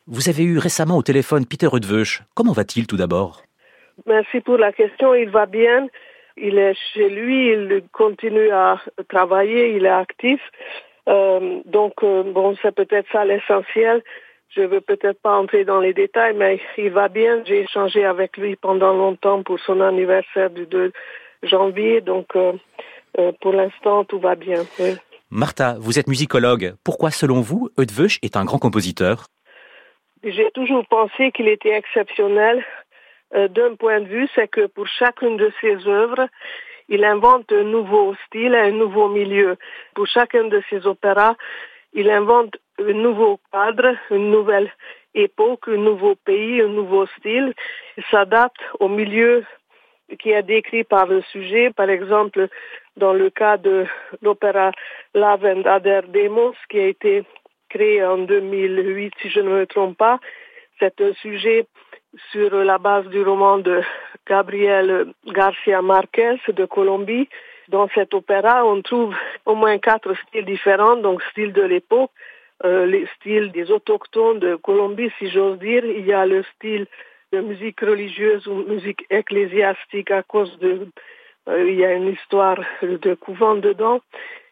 Vous 0.07 0.27
avez 0.27 0.43
eu 0.43 0.57
récemment 0.57 0.97
au 0.97 1.03
téléphone 1.03 1.45
Peter 1.45 1.67
Rudveuch. 1.67 2.23
Comment 2.35 2.51
va-t-il 2.51 2.85
tout 2.85 2.97
d'abord? 2.97 3.41
Merci 4.05 4.41
pour 4.41 4.57
la 4.57 4.73
question. 4.73 5.15
Il 5.15 5.29
va 5.29 5.45
bien. 5.45 5.87
Il 6.35 6.57
est 6.57 6.75
chez 6.93 7.07
lui. 7.07 7.53
Il 7.53 7.83
continue 7.93 8.49
à 8.49 8.81
travailler. 9.07 9.73
Il 9.73 9.85
est 9.85 9.99
actif. 10.05 10.41
Euh, 11.07 11.61
donc, 11.63 12.03
euh, 12.03 12.23
bon, 12.23 12.57
c'est 12.61 12.75
peut-être 12.75 13.07
ça 13.13 13.23
l'essentiel. 13.23 14.03
Je 14.49 14.63
veux 14.63 14.81
peut-être 14.81 15.21
pas 15.21 15.37
entrer 15.37 15.63
dans 15.63 15.79
les 15.79 15.93
détails, 15.93 16.35
mais 16.35 16.59
il 16.77 16.91
va 16.91 17.07
bien. 17.07 17.41
J'ai 17.45 17.61
échangé 17.61 18.03
avec 18.03 18.35
lui 18.35 18.57
pendant 18.57 18.91
longtemps 18.91 19.43
pour 19.43 19.61
son 19.61 19.79
anniversaire 19.79 20.49
du 20.49 20.65
2 20.65 20.91
janvier. 21.43 22.01
Donc, 22.01 22.35
euh, 22.35 22.51
euh, 23.19 23.31
pour 23.41 23.53
l'instant, 23.53 24.03
tout 24.05 24.19
va 24.19 24.35
bien. 24.35 24.63
oui. 24.79 24.95
Martha, 25.29 25.77
vous 25.79 25.97
êtes 25.97 26.07
musicologue. 26.07 26.75
Pourquoi, 26.83 27.09
selon 27.09 27.41
vous, 27.41 27.69
Eudveuch 27.79 28.19
est 28.21 28.35
un 28.35 28.45
grand 28.45 28.59
compositeur? 28.59 29.25
J'ai 30.23 30.51
toujours 30.51 30.85
pensé 30.85 31.31
qu'il 31.31 31.47
était 31.47 31.75
exceptionnel 31.75 32.63
euh, 33.35 33.47
d'un 33.47 33.75
point 33.75 33.99
de 33.99 34.05
vue, 34.05 34.29
c'est 34.35 34.47
que 34.47 34.67
pour 34.67 34.87
chacune 34.87 35.37
de 35.37 35.51
ses 35.59 35.87
œuvres, 35.87 36.27
il 36.87 37.03
invente 37.03 37.51
un 37.51 37.63
nouveau 37.63 38.13
style, 38.27 38.53
un 38.53 38.71
nouveau 38.71 39.09
milieu. 39.09 39.57
Pour 39.95 40.05
chacun 40.07 40.45
de 40.45 40.61
ses 40.69 40.85
opéras, 40.85 41.35
il 41.93 42.09
invente 42.09 42.55
un 42.79 42.93
nouveau 42.93 43.39
cadre, 43.51 43.95
une 44.11 44.29
nouvelle 44.29 44.71
époque, 45.15 45.67
un 45.67 45.77
nouveau 45.77 46.15
pays, 46.15 46.61
un 46.61 46.67
nouveau 46.67 47.07
style. 47.17 47.53
Il 47.97 48.03
s'adapte 48.11 48.61
au 48.79 48.87
milieu 48.87 49.43
qui 50.19 50.31
est 50.31 50.43
décrit 50.43 50.83
par 50.83 51.07
le 51.07 51.21
sujet. 51.31 51.71
Par 51.71 51.89
exemple, 51.89 52.47
dans 52.97 53.13
le 53.13 53.29
cas 53.29 53.57
de 53.57 53.85
l'opéra 54.21 54.71
Love 55.13 55.45
and 55.45 55.65
Other 55.65 56.03
Demos, 56.07 56.53
qui 56.69 56.79
a 56.79 56.87
été 56.87 57.23
créé 57.69 58.03
en 58.03 58.19
2008, 58.19 59.13
si 59.21 59.29
je 59.29 59.39
ne 59.39 59.49
me 59.49 59.65
trompe 59.65 59.97
pas, 59.97 60.19
c'est 60.79 60.99
un 61.01 61.13
sujet 61.13 61.65
sur 62.31 62.53
la 62.63 62.77
base 62.77 63.07
du 63.07 63.21
roman 63.23 63.57
de 63.57 63.81
Gabriel 64.27 65.13
Garcia 65.27 65.81
Marquez 65.81 66.37
de 66.47 66.65
Colombie. 66.65 67.27
Dans 67.69 67.87
cet 67.95 68.13
opéra, 68.13 68.65
on 68.65 68.81
trouve 68.81 69.15
au 69.45 69.55
moins 69.55 69.77
quatre 69.77 70.13
styles 70.27 70.45
différents, 70.45 70.97
donc 70.97 71.21
style 71.31 71.53
de 71.53 71.61
l'époque, 71.61 72.11
euh, 72.65 72.85
les 72.85 73.07
styles 73.15 73.51
des 73.51 73.71
autochtones 73.71 74.39
de 74.39 74.55
Colombie, 74.55 75.11
si 75.17 75.29
j'ose 75.29 75.57
dire. 75.59 75.83
Il 75.85 76.05
y 76.05 76.13
a 76.13 76.25
le 76.25 76.43
style 76.55 76.87
de 77.33 77.41
musique 77.41 77.81
religieuse 77.81 78.45
ou 78.47 78.55
musique 78.73 79.05
ecclésiastique 79.09 80.11
à 80.11 80.21
cause 80.21 80.55
de, 80.59 80.87
euh, 81.49 81.69
il 81.69 81.77
y 81.79 81.85
a 81.85 81.93
une 81.93 82.09
histoire 82.09 82.59
de 82.83 83.13
couvent 83.15 83.55
dedans. 83.55 84.01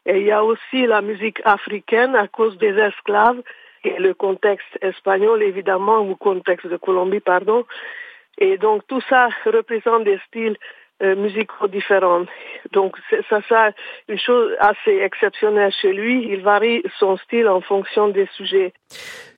Et 0.07 0.17
il 0.21 0.25
y 0.25 0.31
a 0.31 0.43
aussi 0.43 0.87
la 0.87 1.01
musique 1.01 1.41
africaine 1.45 2.15
à 2.15 2.27
cause 2.27 2.57
des 2.57 2.75
esclaves 2.89 3.41
et 3.83 3.97
le 3.99 4.13
contexte 4.15 4.73
espagnol 4.81 5.43
évidemment 5.43 5.99
ou 6.01 6.15
contexte 6.15 6.67
de 6.67 6.77
Colombie 6.77 7.19
pardon. 7.19 7.65
Et 8.39 8.57
donc 8.57 8.81
tout 8.87 9.01
ça 9.09 9.29
représente 9.45 10.03
des 10.05 10.19
styles 10.27 10.57
euh, 11.03 11.15
musicaux 11.15 11.67
différents. 11.67 12.25
Donc 12.71 12.97
ça, 13.29 13.41
ça 13.47 13.71
une 14.07 14.17
chose 14.17 14.55
assez 14.59 14.97
exceptionnelle 15.09 15.73
chez 15.81 15.93
lui. 15.93 16.27
Il 16.31 16.41
varie 16.41 16.81
son 16.97 17.17
style 17.17 17.47
en 17.47 17.61
fonction 17.61 18.07
des 18.07 18.27
sujets. 18.37 18.73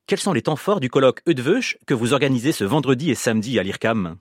Quels 0.06 0.20
sont 0.20 0.34
les 0.34 0.42
temps 0.42 0.58
forts 0.58 0.82
du 0.82 0.90
colloque 0.90 1.22
Eudveuch 1.28 1.78
que 1.88 1.94
vous 1.94 2.14
organisez 2.14 2.52
ce 2.52 2.66
vendredi 2.66 3.10
et 3.10 3.16
samedi 3.16 3.58
à 3.58 3.64
l'IRCAM 3.64 4.18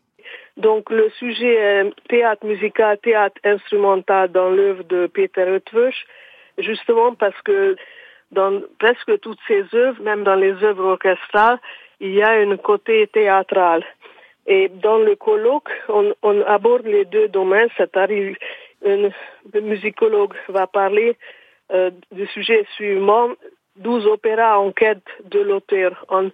Donc 0.56 0.90
le 0.90 1.10
sujet 1.18 1.54
est 1.54 1.90
théâtre 2.08 2.46
musical, 2.46 2.98
théâtre 2.98 3.40
instrumental 3.42 4.30
dans 4.30 4.48
l'œuvre 4.50 4.84
de 4.84 5.08
Peter 5.08 5.42
Eötvös, 5.42 5.94
justement 6.58 7.14
parce 7.16 7.40
que 7.42 7.74
dans 8.30 8.62
presque 8.78 9.18
toutes 9.20 9.40
ses 9.48 9.64
œuvres, 9.74 10.00
même 10.02 10.22
dans 10.22 10.36
les 10.36 10.52
œuvres 10.62 10.84
orchestrales, 10.84 11.58
il 11.98 12.12
y 12.14 12.22
a 12.22 12.30
un 12.30 12.56
côté 12.58 13.08
théâtral. 13.08 13.84
Et 14.46 14.68
dans 14.68 14.98
le 14.98 15.16
colloque, 15.16 15.70
on, 15.88 16.14
on 16.22 16.42
aborde 16.42 16.86
les 16.86 17.06
deux 17.06 17.26
domaines, 17.26 17.68
c'est-à-dire 17.76 18.36
un 18.86 19.10
musicologue 19.60 20.34
va 20.48 20.68
parler 20.68 21.16
euh, 21.72 21.90
du 22.10 22.26
sujet 22.26 22.66
suivant, 22.76 23.30
12 23.76 24.06
opéras 24.06 24.58
en 24.58 24.72
quête 24.72 25.06
de 25.24 25.40
l'auteur, 25.40 26.04
en 26.08 26.28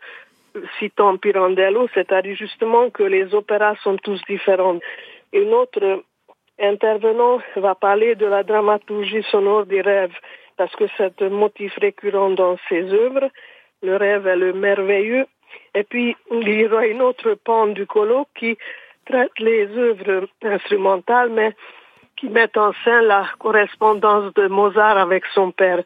citant 0.79 1.17
Pirandello, 1.17 1.89
c'est-à-dire 1.95 2.37
justement 2.37 2.91
que 2.91 3.03
les 3.03 3.35
opéras 3.35 3.77
sont 3.83 3.97
tous 3.97 4.21
différents. 4.29 4.79
Et 5.33 5.45
notre 5.45 6.03
intervenant 6.59 7.39
va 7.57 7.75
parler 7.75 8.15
de 8.17 8.27
la 8.27 8.43
dramaturgie 8.43 9.23
sonore 9.31 9.67
des 9.67 9.81
rêves, 9.81 10.17
parce 10.57 10.75
que 10.75 10.85
c'est 10.97 11.23
un 11.23 11.29
motif 11.29 11.73
récurrent 11.79 12.31
dans 12.31 12.57
ses 12.69 12.93
œuvres. 12.93 13.31
Le 13.83 13.97
rêve 13.97 14.27
est 14.27 14.37
le 14.37 14.53
merveilleux. 14.53 15.27
Et 15.75 15.85
puis, 15.85 16.17
il 16.33 16.49
y 16.49 16.67
aura 16.67 16.87
une 16.87 17.03
autre 17.03 17.35
pan 17.35 17.69
du 17.69 17.87
colloque 17.87 18.29
qui 18.35 18.59
traite 19.07 19.39
les 19.39 19.69
œuvres 19.77 20.27
instrumentales, 20.43 21.31
mais 21.31 21.55
qui 22.17 22.29
met 22.29 22.57
en 22.59 22.73
scène 22.85 23.05
la 23.05 23.29
correspondance 23.39 24.35
de 24.35 24.49
Mozart 24.49 24.99
avec 24.99 25.25
son 25.27 25.53
père. 25.53 25.85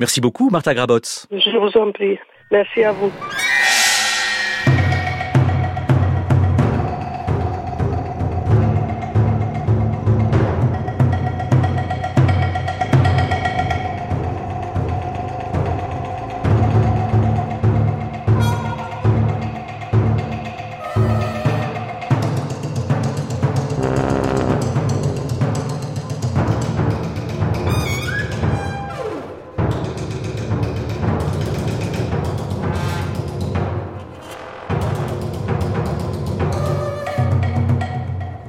Merci 0.00 0.20
beaucoup, 0.20 0.50
Martha 0.50 0.74
Grabotz. 0.74 1.26
Je 1.30 1.58
vous 1.58 1.80
en 1.80 1.92
prie. 1.92 2.18
Merci 2.50 2.84
à 2.84 2.92
vous. 2.92 3.12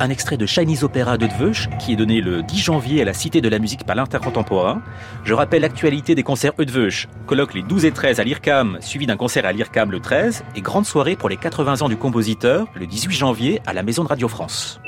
Un 0.05 0.11
extrait 0.11 0.37
de 0.37 0.45
Chinese 0.45 0.83
Opera 0.83 1.17
de 1.17 1.25
Dveuch 1.25 1.67
qui 1.79 1.93
est 1.93 1.95
donné 1.95 2.21
le 2.21 2.43
10 2.43 2.59
janvier 2.59 3.01
à 3.01 3.05
la 3.05 3.13
Cité 3.13 3.41
de 3.41 3.49
la 3.49 3.57
musique 3.57 3.85
par 3.85 3.95
l'intercontemporain. 3.95 4.83
Je 5.23 5.33
rappelle 5.33 5.63
l'actualité 5.63 6.13
des 6.13 6.21
concerts 6.21 6.53
Eudveuch. 6.59 7.07
Colloque 7.25 7.55
les 7.55 7.63
12 7.63 7.85
et 7.85 7.91
13 7.91 8.19
à 8.19 8.23
l'IRCAM, 8.23 8.77
suivi 8.81 9.07
d'un 9.07 9.17
concert 9.17 9.47
à 9.47 9.51
l'IRCAM 9.51 9.89
le 9.89 9.99
13 9.99 10.43
et 10.55 10.61
grande 10.61 10.85
soirée 10.85 11.15
pour 11.15 11.27
les 11.27 11.37
80 11.37 11.81
ans 11.81 11.89
du 11.89 11.97
compositeur 11.97 12.67
le 12.75 12.85
18 12.85 13.15
janvier 13.15 13.61
à 13.65 13.73
la 13.73 13.81
Maison 13.81 14.03
de 14.03 14.09
Radio 14.09 14.27
France. 14.27 14.79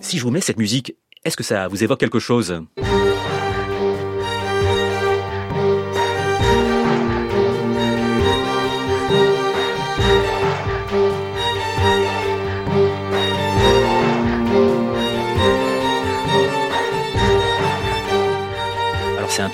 Si 0.00 0.18
je 0.18 0.24
vous 0.24 0.32
mets 0.32 0.40
cette 0.40 0.58
musique, 0.58 0.96
est-ce 1.24 1.36
que 1.36 1.44
ça 1.44 1.68
vous 1.68 1.84
évoque 1.84 2.00
quelque 2.00 2.18
chose? 2.18 2.64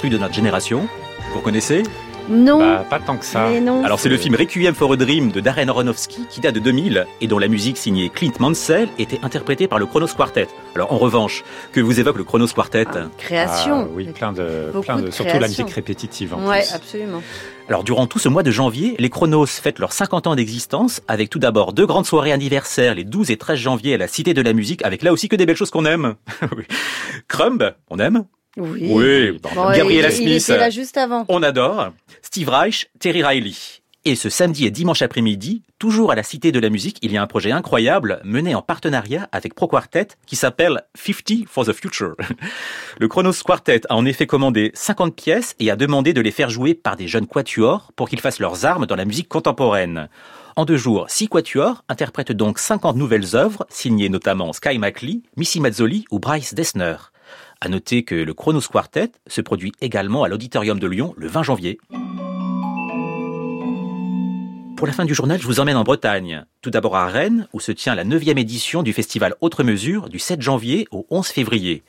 Truc 0.00 0.10
de 0.12 0.16
notre 0.18 0.32
génération. 0.32 0.88
Vous 1.34 1.40
connaissez 1.42 1.82
Non. 2.30 2.58
Bah, 2.58 2.86
pas 2.88 2.98
tant 3.00 3.18
que 3.18 3.24
ça. 3.26 3.48
mais 3.50 3.60
non. 3.60 3.84
Alors 3.84 4.00
c'est 4.00 4.08
le 4.08 4.16
film 4.16 4.34
Requiem 4.34 4.74
for 4.74 4.90
a 4.94 4.96
Dream 4.96 5.30
de 5.30 5.40
Darren 5.40 5.68
Aronofsky 5.68 6.24
qui 6.30 6.40
date 6.40 6.54
de 6.54 6.60
2000 6.60 7.04
et 7.20 7.26
dont 7.26 7.38
la 7.38 7.48
musique 7.48 7.76
signée 7.76 8.08
Clint 8.08 8.32
Mansell 8.38 8.88
était 8.98 9.20
interprétée 9.22 9.68
par 9.68 9.78
le 9.78 9.84
Kronos 9.84 10.14
Quartet. 10.16 10.48
Alors 10.74 10.90
en 10.90 10.96
revanche, 10.96 11.44
que 11.72 11.80
vous 11.80 12.00
évoque 12.00 12.16
le 12.16 12.24
Kronos 12.24 12.46
Quartet 12.54 12.86
Création. 13.18 13.82
Ah, 13.82 13.94
oui, 13.94 14.06
plein 14.06 14.32
de, 14.32 14.72
plein 14.82 14.96
de, 14.96 15.06
de 15.06 15.10
surtout 15.10 15.38
la 15.38 15.48
musique 15.48 15.70
répétitive 15.70 16.32
en 16.32 16.48
Ouais, 16.48 16.62
plus. 16.62 16.72
absolument. 16.74 17.22
Alors 17.68 17.84
durant 17.84 18.06
tout 18.06 18.18
ce 18.18 18.28
mois 18.30 18.42
de 18.42 18.50
janvier, 18.50 18.96
les 18.98 19.10
Chronos 19.10 19.44
fêtent 19.46 19.78
leurs 19.80 19.92
50 19.92 20.26
ans 20.28 20.34
d'existence 20.34 21.02
avec 21.08 21.28
tout 21.28 21.38
d'abord 21.38 21.74
deux 21.74 21.86
grandes 21.86 22.06
soirées 22.06 22.32
anniversaires 22.32 22.94
les 22.94 23.04
12 23.04 23.30
et 23.30 23.36
13 23.36 23.58
janvier 23.58 23.94
à 23.94 23.98
la 23.98 24.08
Cité 24.08 24.32
de 24.32 24.40
la 24.40 24.54
Musique 24.54 24.82
avec 24.82 25.02
là 25.02 25.12
aussi 25.12 25.28
que 25.28 25.36
des 25.36 25.44
belles 25.44 25.56
choses 25.56 25.70
qu'on 25.70 25.84
aime. 25.84 26.14
Crumb, 27.28 27.74
on 27.90 27.98
aime 27.98 28.24
Oui. 28.56 28.88
Oui, 28.90 29.38
bon, 29.42 29.48
Bon, 29.54 29.70
Gabriella 29.72 30.08
il, 30.10 30.14
il 30.14 30.40
Smith. 30.40 30.42
était 30.50 30.58
là 30.58 30.70
juste 30.70 30.96
avant. 30.96 31.24
On 31.28 31.42
adore. 31.42 31.90
Steve 32.22 32.48
Reich, 32.48 32.88
Terry 32.98 33.22
Riley. 33.22 33.52
Et 34.06 34.14
ce 34.14 34.30
samedi 34.30 34.64
et 34.64 34.70
dimanche 34.70 35.02
après-midi, 35.02 35.62
toujours 35.78 36.10
à 36.10 36.14
la 36.14 36.22
Cité 36.22 36.52
de 36.52 36.58
la 36.58 36.70
Musique, 36.70 36.96
il 37.02 37.12
y 37.12 37.18
a 37.18 37.22
un 37.22 37.26
projet 37.26 37.50
incroyable 37.52 38.18
mené 38.24 38.54
en 38.54 38.62
partenariat 38.62 39.28
avec 39.30 39.54
Pro 39.54 39.68
Quartet 39.68 40.08
qui 40.26 40.36
s'appelle 40.36 40.80
50 40.94 41.46
for 41.46 41.66
the 41.66 41.74
Future. 41.74 42.14
Le 42.98 43.08
Chronos 43.08 43.34
Quartet 43.44 43.82
a 43.90 43.94
en 43.94 44.06
effet 44.06 44.26
commandé 44.26 44.70
50 44.72 45.14
pièces 45.14 45.54
et 45.58 45.70
a 45.70 45.76
demandé 45.76 46.14
de 46.14 46.22
les 46.22 46.30
faire 46.30 46.48
jouer 46.48 46.72
par 46.72 46.96
des 46.96 47.08
jeunes 47.08 47.26
quatuors 47.26 47.92
pour 47.94 48.08
qu'ils 48.08 48.20
fassent 48.20 48.40
leurs 48.40 48.64
armes 48.64 48.86
dans 48.86 48.96
la 48.96 49.04
musique 49.04 49.28
contemporaine. 49.28 50.08
En 50.56 50.64
deux 50.64 50.78
jours, 50.78 51.04
six 51.10 51.28
quatuors 51.28 51.84
interprètent 51.90 52.32
donc 52.32 52.58
50 52.58 52.96
nouvelles 52.96 53.36
œuvres, 53.36 53.66
signées 53.68 54.08
notamment 54.08 54.54
Sky 54.54 54.78
McLean, 54.78 55.18
Missy 55.36 55.60
Mazzoli 55.60 56.06
ou 56.10 56.18
Bryce 56.20 56.54
Dessner. 56.54 56.96
À 57.62 57.68
noter 57.68 58.04
que 58.04 58.14
le 58.14 58.32
Chronos 58.32 58.62
Quartet 58.70 59.12
se 59.26 59.42
produit 59.42 59.72
également 59.82 60.24
à 60.24 60.28
l'Auditorium 60.28 60.78
de 60.78 60.86
Lyon 60.86 61.12
le 61.18 61.26
20 61.26 61.42
janvier. 61.42 61.78
Pour 64.78 64.86
la 64.86 64.94
fin 64.94 65.04
du 65.04 65.12
journal, 65.12 65.38
je 65.38 65.46
vous 65.46 65.60
emmène 65.60 65.76
en 65.76 65.84
Bretagne. 65.84 66.46
Tout 66.62 66.70
d'abord 66.70 66.96
à 66.96 67.06
Rennes, 67.06 67.46
où 67.52 67.60
se 67.60 67.70
tient 67.70 67.94
la 67.94 68.06
9e 68.06 68.38
édition 68.38 68.82
du 68.82 68.94
festival 68.94 69.34
Autre 69.42 69.62
Mesure 69.62 70.08
du 70.08 70.18
7 70.18 70.40
janvier 70.40 70.88
au 70.90 71.06
11 71.10 71.26
février. 71.26 71.82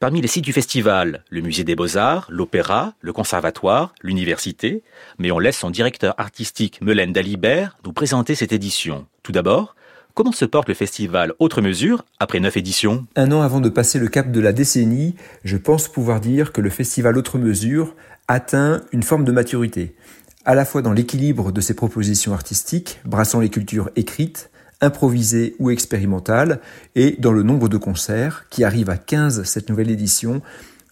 Parmi 0.00 0.20
les 0.20 0.26
sites 0.26 0.44
du 0.44 0.52
festival, 0.52 1.22
le 1.30 1.42
musée 1.42 1.62
des 1.62 1.76
beaux-arts, 1.76 2.26
l'opéra, 2.28 2.94
le 3.00 3.12
conservatoire, 3.12 3.94
l'université, 4.02 4.82
mais 5.18 5.30
on 5.30 5.38
laisse 5.38 5.58
son 5.58 5.70
directeur 5.70 6.14
artistique 6.18 6.80
Melaine 6.80 7.12
Dalibert 7.12 7.78
nous 7.84 7.92
présenter 7.92 8.34
cette 8.34 8.52
édition. 8.52 9.06
Tout 9.22 9.30
d'abord, 9.30 9.76
comment 10.14 10.32
se 10.32 10.44
porte 10.44 10.68
le 10.68 10.74
festival 10.74 11.32
Autre 11.40 11.60
Mesure 11.60 12.04
après 12.20 12.40
9 12.40 12.56
éditions 12.56 13.06
Un 13.16 13.32
an 13.32 13.42
avant 13.42 13.60
de 13.60 13.68
passer 13.68 13.98
le 13.98 14.08
cap 14.08 14.30
de 14.30 14.40
la 14.40 14.52
décennie, 14.52 15.16
je 15.44 15.56
pense 15.56 15.88
pouvoir 15.88 16.20
dire 16.20 16.52
que 16.52 16.60
le 16.60 16.70
festival 16.70 17.18
Autre 17.18 17.38
Mesure 17.38 17.94
atteint 18.28 18.82
une 18.92 19.02
forme 19.02 19.24
de 19.24 19.32
maturité, 19.32 19.96
à 20.44 20.54
la 20.54 20.64
fois 20.64 20.82
dans 20.82 20.92
l'équilibre 20.92 21.50
de 21.50 21.60
ses 21.60 21.74
propositions 21.74 22.32
artistiques, 22.32 23.00
brassant 23.04 23.40
les 23.40 23.50
cultures 23.50 23.90
écrites, 23.96 24.50
improvisées 24.80 25.56
ou 25.58 25.70
expérimentales, 25.70 26.60
et 26.94 27.16
dans 27.18 27.32
le 27.32 27.42
nombre 27.42 27.68
de 27.68 27.76
concerts, 27.76 28.46
qui 28.50 28.62
arrive 28.62 28.90
à 28.90 28.96
15 28.96 29.42
cette 29.42 29.68
nouvelle 29.68 29.90
édition, 29.90 30.42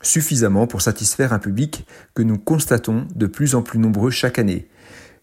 suffisamment 0.03 0.67
pour 0.67 0.83
satisfaire 0.83 1.33
un 1.33 1.39
public 1.39 1.87
que 2.15 2.23
nous 2.23 2.39
constatons 2.39 3.07
de 3.15 3.27
plus 3.27 3.55
en 3.55 3.63
plus 3.63 3.79
nombreux 3.79 4.11
chaque 4.11 4.41
année. 4.41 4.67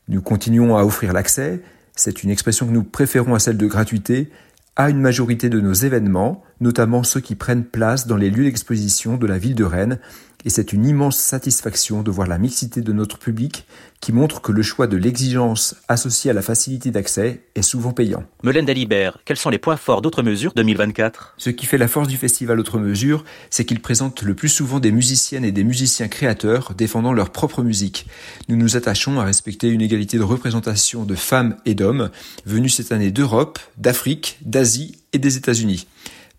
Nous 0.07 0.21
continuons 0.21 0.77
à 0.77 0.83
offrir 0.83 1.11
l'accès, 1.11 1.61
c'est 1.99 2.23
une 2.23 2.29
expression 2.29 2.65
que 2.65 2.71
nous 2.71 2.83
préférons 2.83 3.35
à 3.35 3.39
celle 3.39 3.57
de 3.57 3.67
gratuité, 3.67 4.29
à 4.75 4.89
une 4.89 5.01
majorité 5.01 5.49
de 5.49 5.59
nos 5.59 5.73
événements, 5.73 6.43
notamment 6.61 7.03
ceux 7.03 7.19
qui 7.19 7.35
prennent 7.35 7.65
place 7.65 8.07
dans 8.07 8.15
les 8.15 8.29
lieux 8.29 8.45
d'exposition 8.45 9.17
de 9.17 9.27
la 9.27 9.37
ville 9.37 9.55
de 9.55 9.65
Rennes, 9.65 9.99
et 10.45 10.49
c'est 10.49 10.73
une 10.73 10.85
immense 10.85 11.17
satisfaction 11.17 12.01
de 12.01 12.11
voir 12.11 12.27
la 12.27 12.37
mixité 12.37 12.81
de 12.81 12.93
notre 12.93 13.17
public 13.17 13.65
qui 13.99 14.13
montre 14.13 14.41
que 14.41 14.53
le 14.53 14.63
choix 14.63 14.87
de 14.87 14.95
l'exigence 14.95 15.75
associée 15.89 16.31
à 16.31 16.33
la 16.33 16.41
facilité 16.41 16.91
d'accès 16.91 17.41
est 17.55 17.61
souvent 17.61 17.91
payant. 17.91 18.23
Melaine 18.43 18.65
Dalibert, 18.65 19.19
quels 19.25 19.37
sont 19.37 19.49
les 19.49 19.57
points 19.57 19.75
forts 19.75 20.01
d'Autre 20.01 20.23
Mesure 20.23 20.53
2024 20.55 21.35
Ce 21.37 21.49
qui 21.49 21.65
fait 21.65 21.77
la 21.77 21.89
force 21.89 22.07
du 22.07 22.15
festival 22.15 22.59
Autre 22.59 22.79
Mesure, 22.79 23.25
c'est 23.49 23.65
qu'il 23.65 23.81
présente 23.81 24.21
le 24.21 24.33
plus 24.33 24.47
souvent 24.47 24.79
des 24.79 24.91
musiciennes 24.91 25.43
et 25.43 25.51
des 25.51 25.65
musiciens 25.65 26.07
créateurs 26.07 26.73
défendant 26.73 27.11
leur 27.11 27.31
propre 27.31 27.61
musique. 27.61 28.07
Nous 28.47 28.55
nous 28.55 28.77
attachons 28.77 29.19
à 29.19 29.25
respecter 29.25 29.67
une 29.67 29.81
égalité 29.81 30.17
de 30.17 30.23
représentation 30.23 31.03
de 31.03 31.15
femmes 31.15 31.57
et 31.65 31.75
d'hommes 31.75 32.09
venus 32.45 32.75
cette 32.75 32.93
année 32.93 33.11
d'Europe, 33.11 33.59
d'Afrique, 33.77 34.37
d'Asie 34.41 34.97
et 35.11 35.17
des 35.17 35.37
États-Unis. 35.37 35.87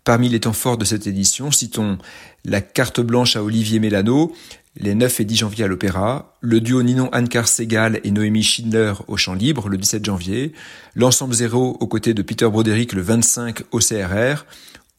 Parmi 0.03 0.29
les 0.29 0.39
temps 0.39 0.53
forts 0.53 0.77
de 0.77 0.85
cette 0.85 1.05
édition, 1.05 1.51
citons 1.51 1.99
la 2.43 2.59
carte 2.59 3.01
blanche 3.01 3.35
à 3.35 3.43
Olivier 3.43 3.79
Mélano, 3.79 4.33
les 4.75 4.95
9 4.95 5.19
et 5.19 5.25
10 5.25 5.35
janvier 5.35 5.65
à 5.65 5.67
l'Opéra, 5.67 6.37
le 6.41 6.59
duo 6.59 6.81
Ninon 6.81 7.09
Ancar 7.13 7.47
Segal 7.47 7.99
et 8.03 8.09
Noémie 8.09 8.41
Schindler 8.41 8.93
au 9.07 9.17
Champ 9.17 9.35
Libre 9.35 9.69
le 9.69 9.77
17 9.77 10.03
janvier, 10.03 10.53
l'ensemble 10.95 11.35
zéro 11.35 11.77
aux 11.79 11.87
côtés 11.87 12.15
de 12.15 12.23
Peter 12.23 12.47
Broderick 12.49 12.93
le 12.93 13.01
25 13.01 13.61
au 13.71 13.77
CRR, 13.77 14.45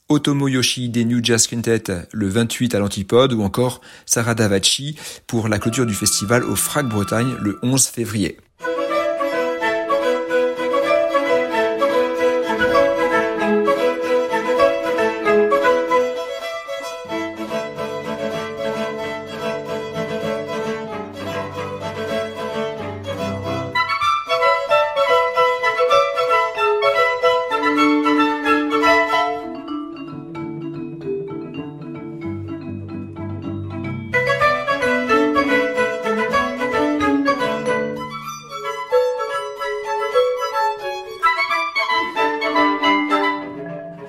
Otomo 0.09 0.47
Yoshi 0.47 0.89
des 0.89 1.05
New 1.05 1.19
Jazz 1.25 1.49
Quintet 1.49 1.85
le 2.13 2.29
28 2.29 2.75
à 2.75 2.79
l'Antipode 2.79 3.33
ou 3.33 3.43
encore 3.43 3.81
Sarah 4.07 4.35
Davachi 4.35 4.97
pour 5.27 5.49
la 5.49 5.59
clôture 5.59 5.87
du 5.87 5.95
festival 5.95 6.45
au 6.45 6.55
Frac 6.55 6.87
Bretagne 6.87 7.35
le 7.41 7.59
11 7.63 7.87
février. 7.87 8.37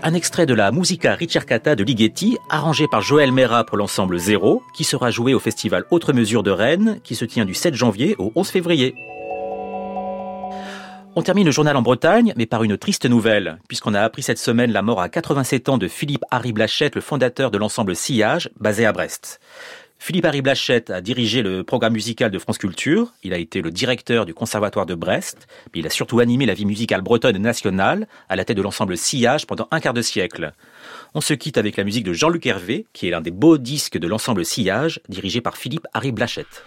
Un 0.04 0.14
extrait 0.14 0.46
de 0.46 0.54
la 0.54 0.72
Musica 0.72 1.16
Ricercata 1.16 1.76
de 1.76 1.84
Ligeti, 1.84 2.38
arrangé 2.50 2.88
par 2.92 3.02
Joël 3.02 3.32
Mera 3.32 3.64
pour 3.64 3.78
l'ensemble 3.78 4.20
Zéro, 4.20 4.62
qui 4.76 4.84
sera 4.84 5.12
joué 5.12 5.34
au 5.34 5.40
festival 5.40 5.86
Autre 5.92 6.12
Mesure 6.12 6.44
de 6.44 6.52
Rennes, 6.52 7.00
qui 7.04 7.16
se 7.16 7.24
tient 7.24 7.46
du 7.46 7.54
7 7.54 7.74
janvier 7.74 8.16
au 8.20 8.32
11 8.36 8.50
février. 8.50 8.96
On 11.16 11.22
termine 11.22 11.46
le 11.46 11.52
journal 11.52 11.78
en 11.78 11.82
Bretagne, 11.82 12.34
mais 12.36 12.46
par 12.46 12.64
une 12.64 12.78
triste 12.78 13.06
nouvelle, 13.06 13.60
puisqu'on 13.68 13.94
a 13.94 14.02
appris 14.02 14.24
cette 14.24 14.40
semaine 14.40 14.72
la 14.72 14.82
mort 14.82 15.00
à 15.00 15.08
87 15.08 15.70
ans 15.70 15.78
de 15.78 15.88
Philippe 15.88 16.26
Harry 16.32 16.52
Blachette, 16.52 16.96
le 16.96 17.02
fondateur 17.02 17.50
de 17.50 17.58
l'ensemble 17.58 17.96
Sillage, 17.96 18.50
basé 18.60 18.86
à 18.86 18.92
Brest. 18.92 19.40
Philippe 20.06 20.26
Harry 20.26 20.42
Blachette 20.42 20.90
a 20.90 21.00
dirigé 21.00 21.42
le 21.42 21.64
programme 21.64 21.94
musical 21.94 22.30
de 22.30 22.38
France 22.38 22.58
Culture, 22.58 23.14
il 23.24 23.34
a 23.34 23.38
été 23.38 23.62
le 23.62 23.72
directeur 23.72 24.26
du 24.26 24.34
Conservatoire 24.34 24.86
de 24.86 24.96
Brest, 24.96 25.48
mais 25.74 25.80
il 25.80 25.88
a 25.88 25.90
surtout 25.90 26.20
animé 26.20 26.46
la 26.46 26.54
vie 26.54 26.66
musicale 26.66 27.00
bretonne 27.02 27.38
et 27.38 27.40
nationale, 27.40 28.10
à 28.28 28.36
la 28.36 28.44
tête 28.44 28.58
de 28.58 28.62
l'ensemble 28.62 28.98
Sillage 28.98 29.48
pendant 29.48 29.70
un 29.72 29.80
quart 29.80 29.94
de 29.94 30.02
siècle. 30.02 30.52
On 31.14 31.22
se 31.22 31.34
quitte 31.34 31.58
avec 31.58 31.78
la 31.78 31.86
musique 31.86 32.04
de 32.04 32.12
Jean-Luc 32.12 32.46
Hervé, 32.46 32.86
qui 32.92 33.08
est 33.08 33.12
l'un 33.12 33.22
des 33.22 33.32
beaux 33.32 33.58
disques 33.58 33.98
de 33.98 34.08
l'ensemble 34.10 34.44
Sillage, 34.44 35.00
dirigé 35.08 35.40
par 35.40 35.56
Philippe 35.56 35.88
Harry 35.94 36.12
Blachette. 36.12 36.66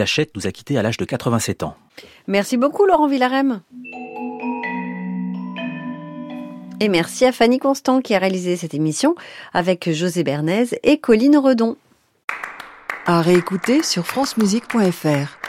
Blachette 0.00 0.34
nous 0.34 0.46
a 0.46 0.50
quittés 0.50 0.78
à 0.78 0.82
l'âge 0.82 0.96
de 0.96 1.04
87 1.04 1.62
ans. 1.62 1.76
Merci 2.26 2.56
beaucoup 2.56 2.86
Laurent 2.86 3.06
Villarem. 3.06 3.60
Et 6.80 6.88
merci 6.88 7.26
à 7.26 7.32
Fanny 7.32 7.58
Constant 7.58 8.00
qui 8.00 8.14
a 8.14 8.18
réalisé 8.18 8.56
cette 8.56 8.72
émission 8.72 9.14
avec 9.52 9.92
José 9.92 10.24
Bernays 10.24 10.68
et 10.84 10.96
Colline 10.96 11.36
Redon. 11.36 11.76
À 13.04 13.20
réécouter 13.20 13.82
sur 13.82 14.06
francemusique.fr. 14.06 15.39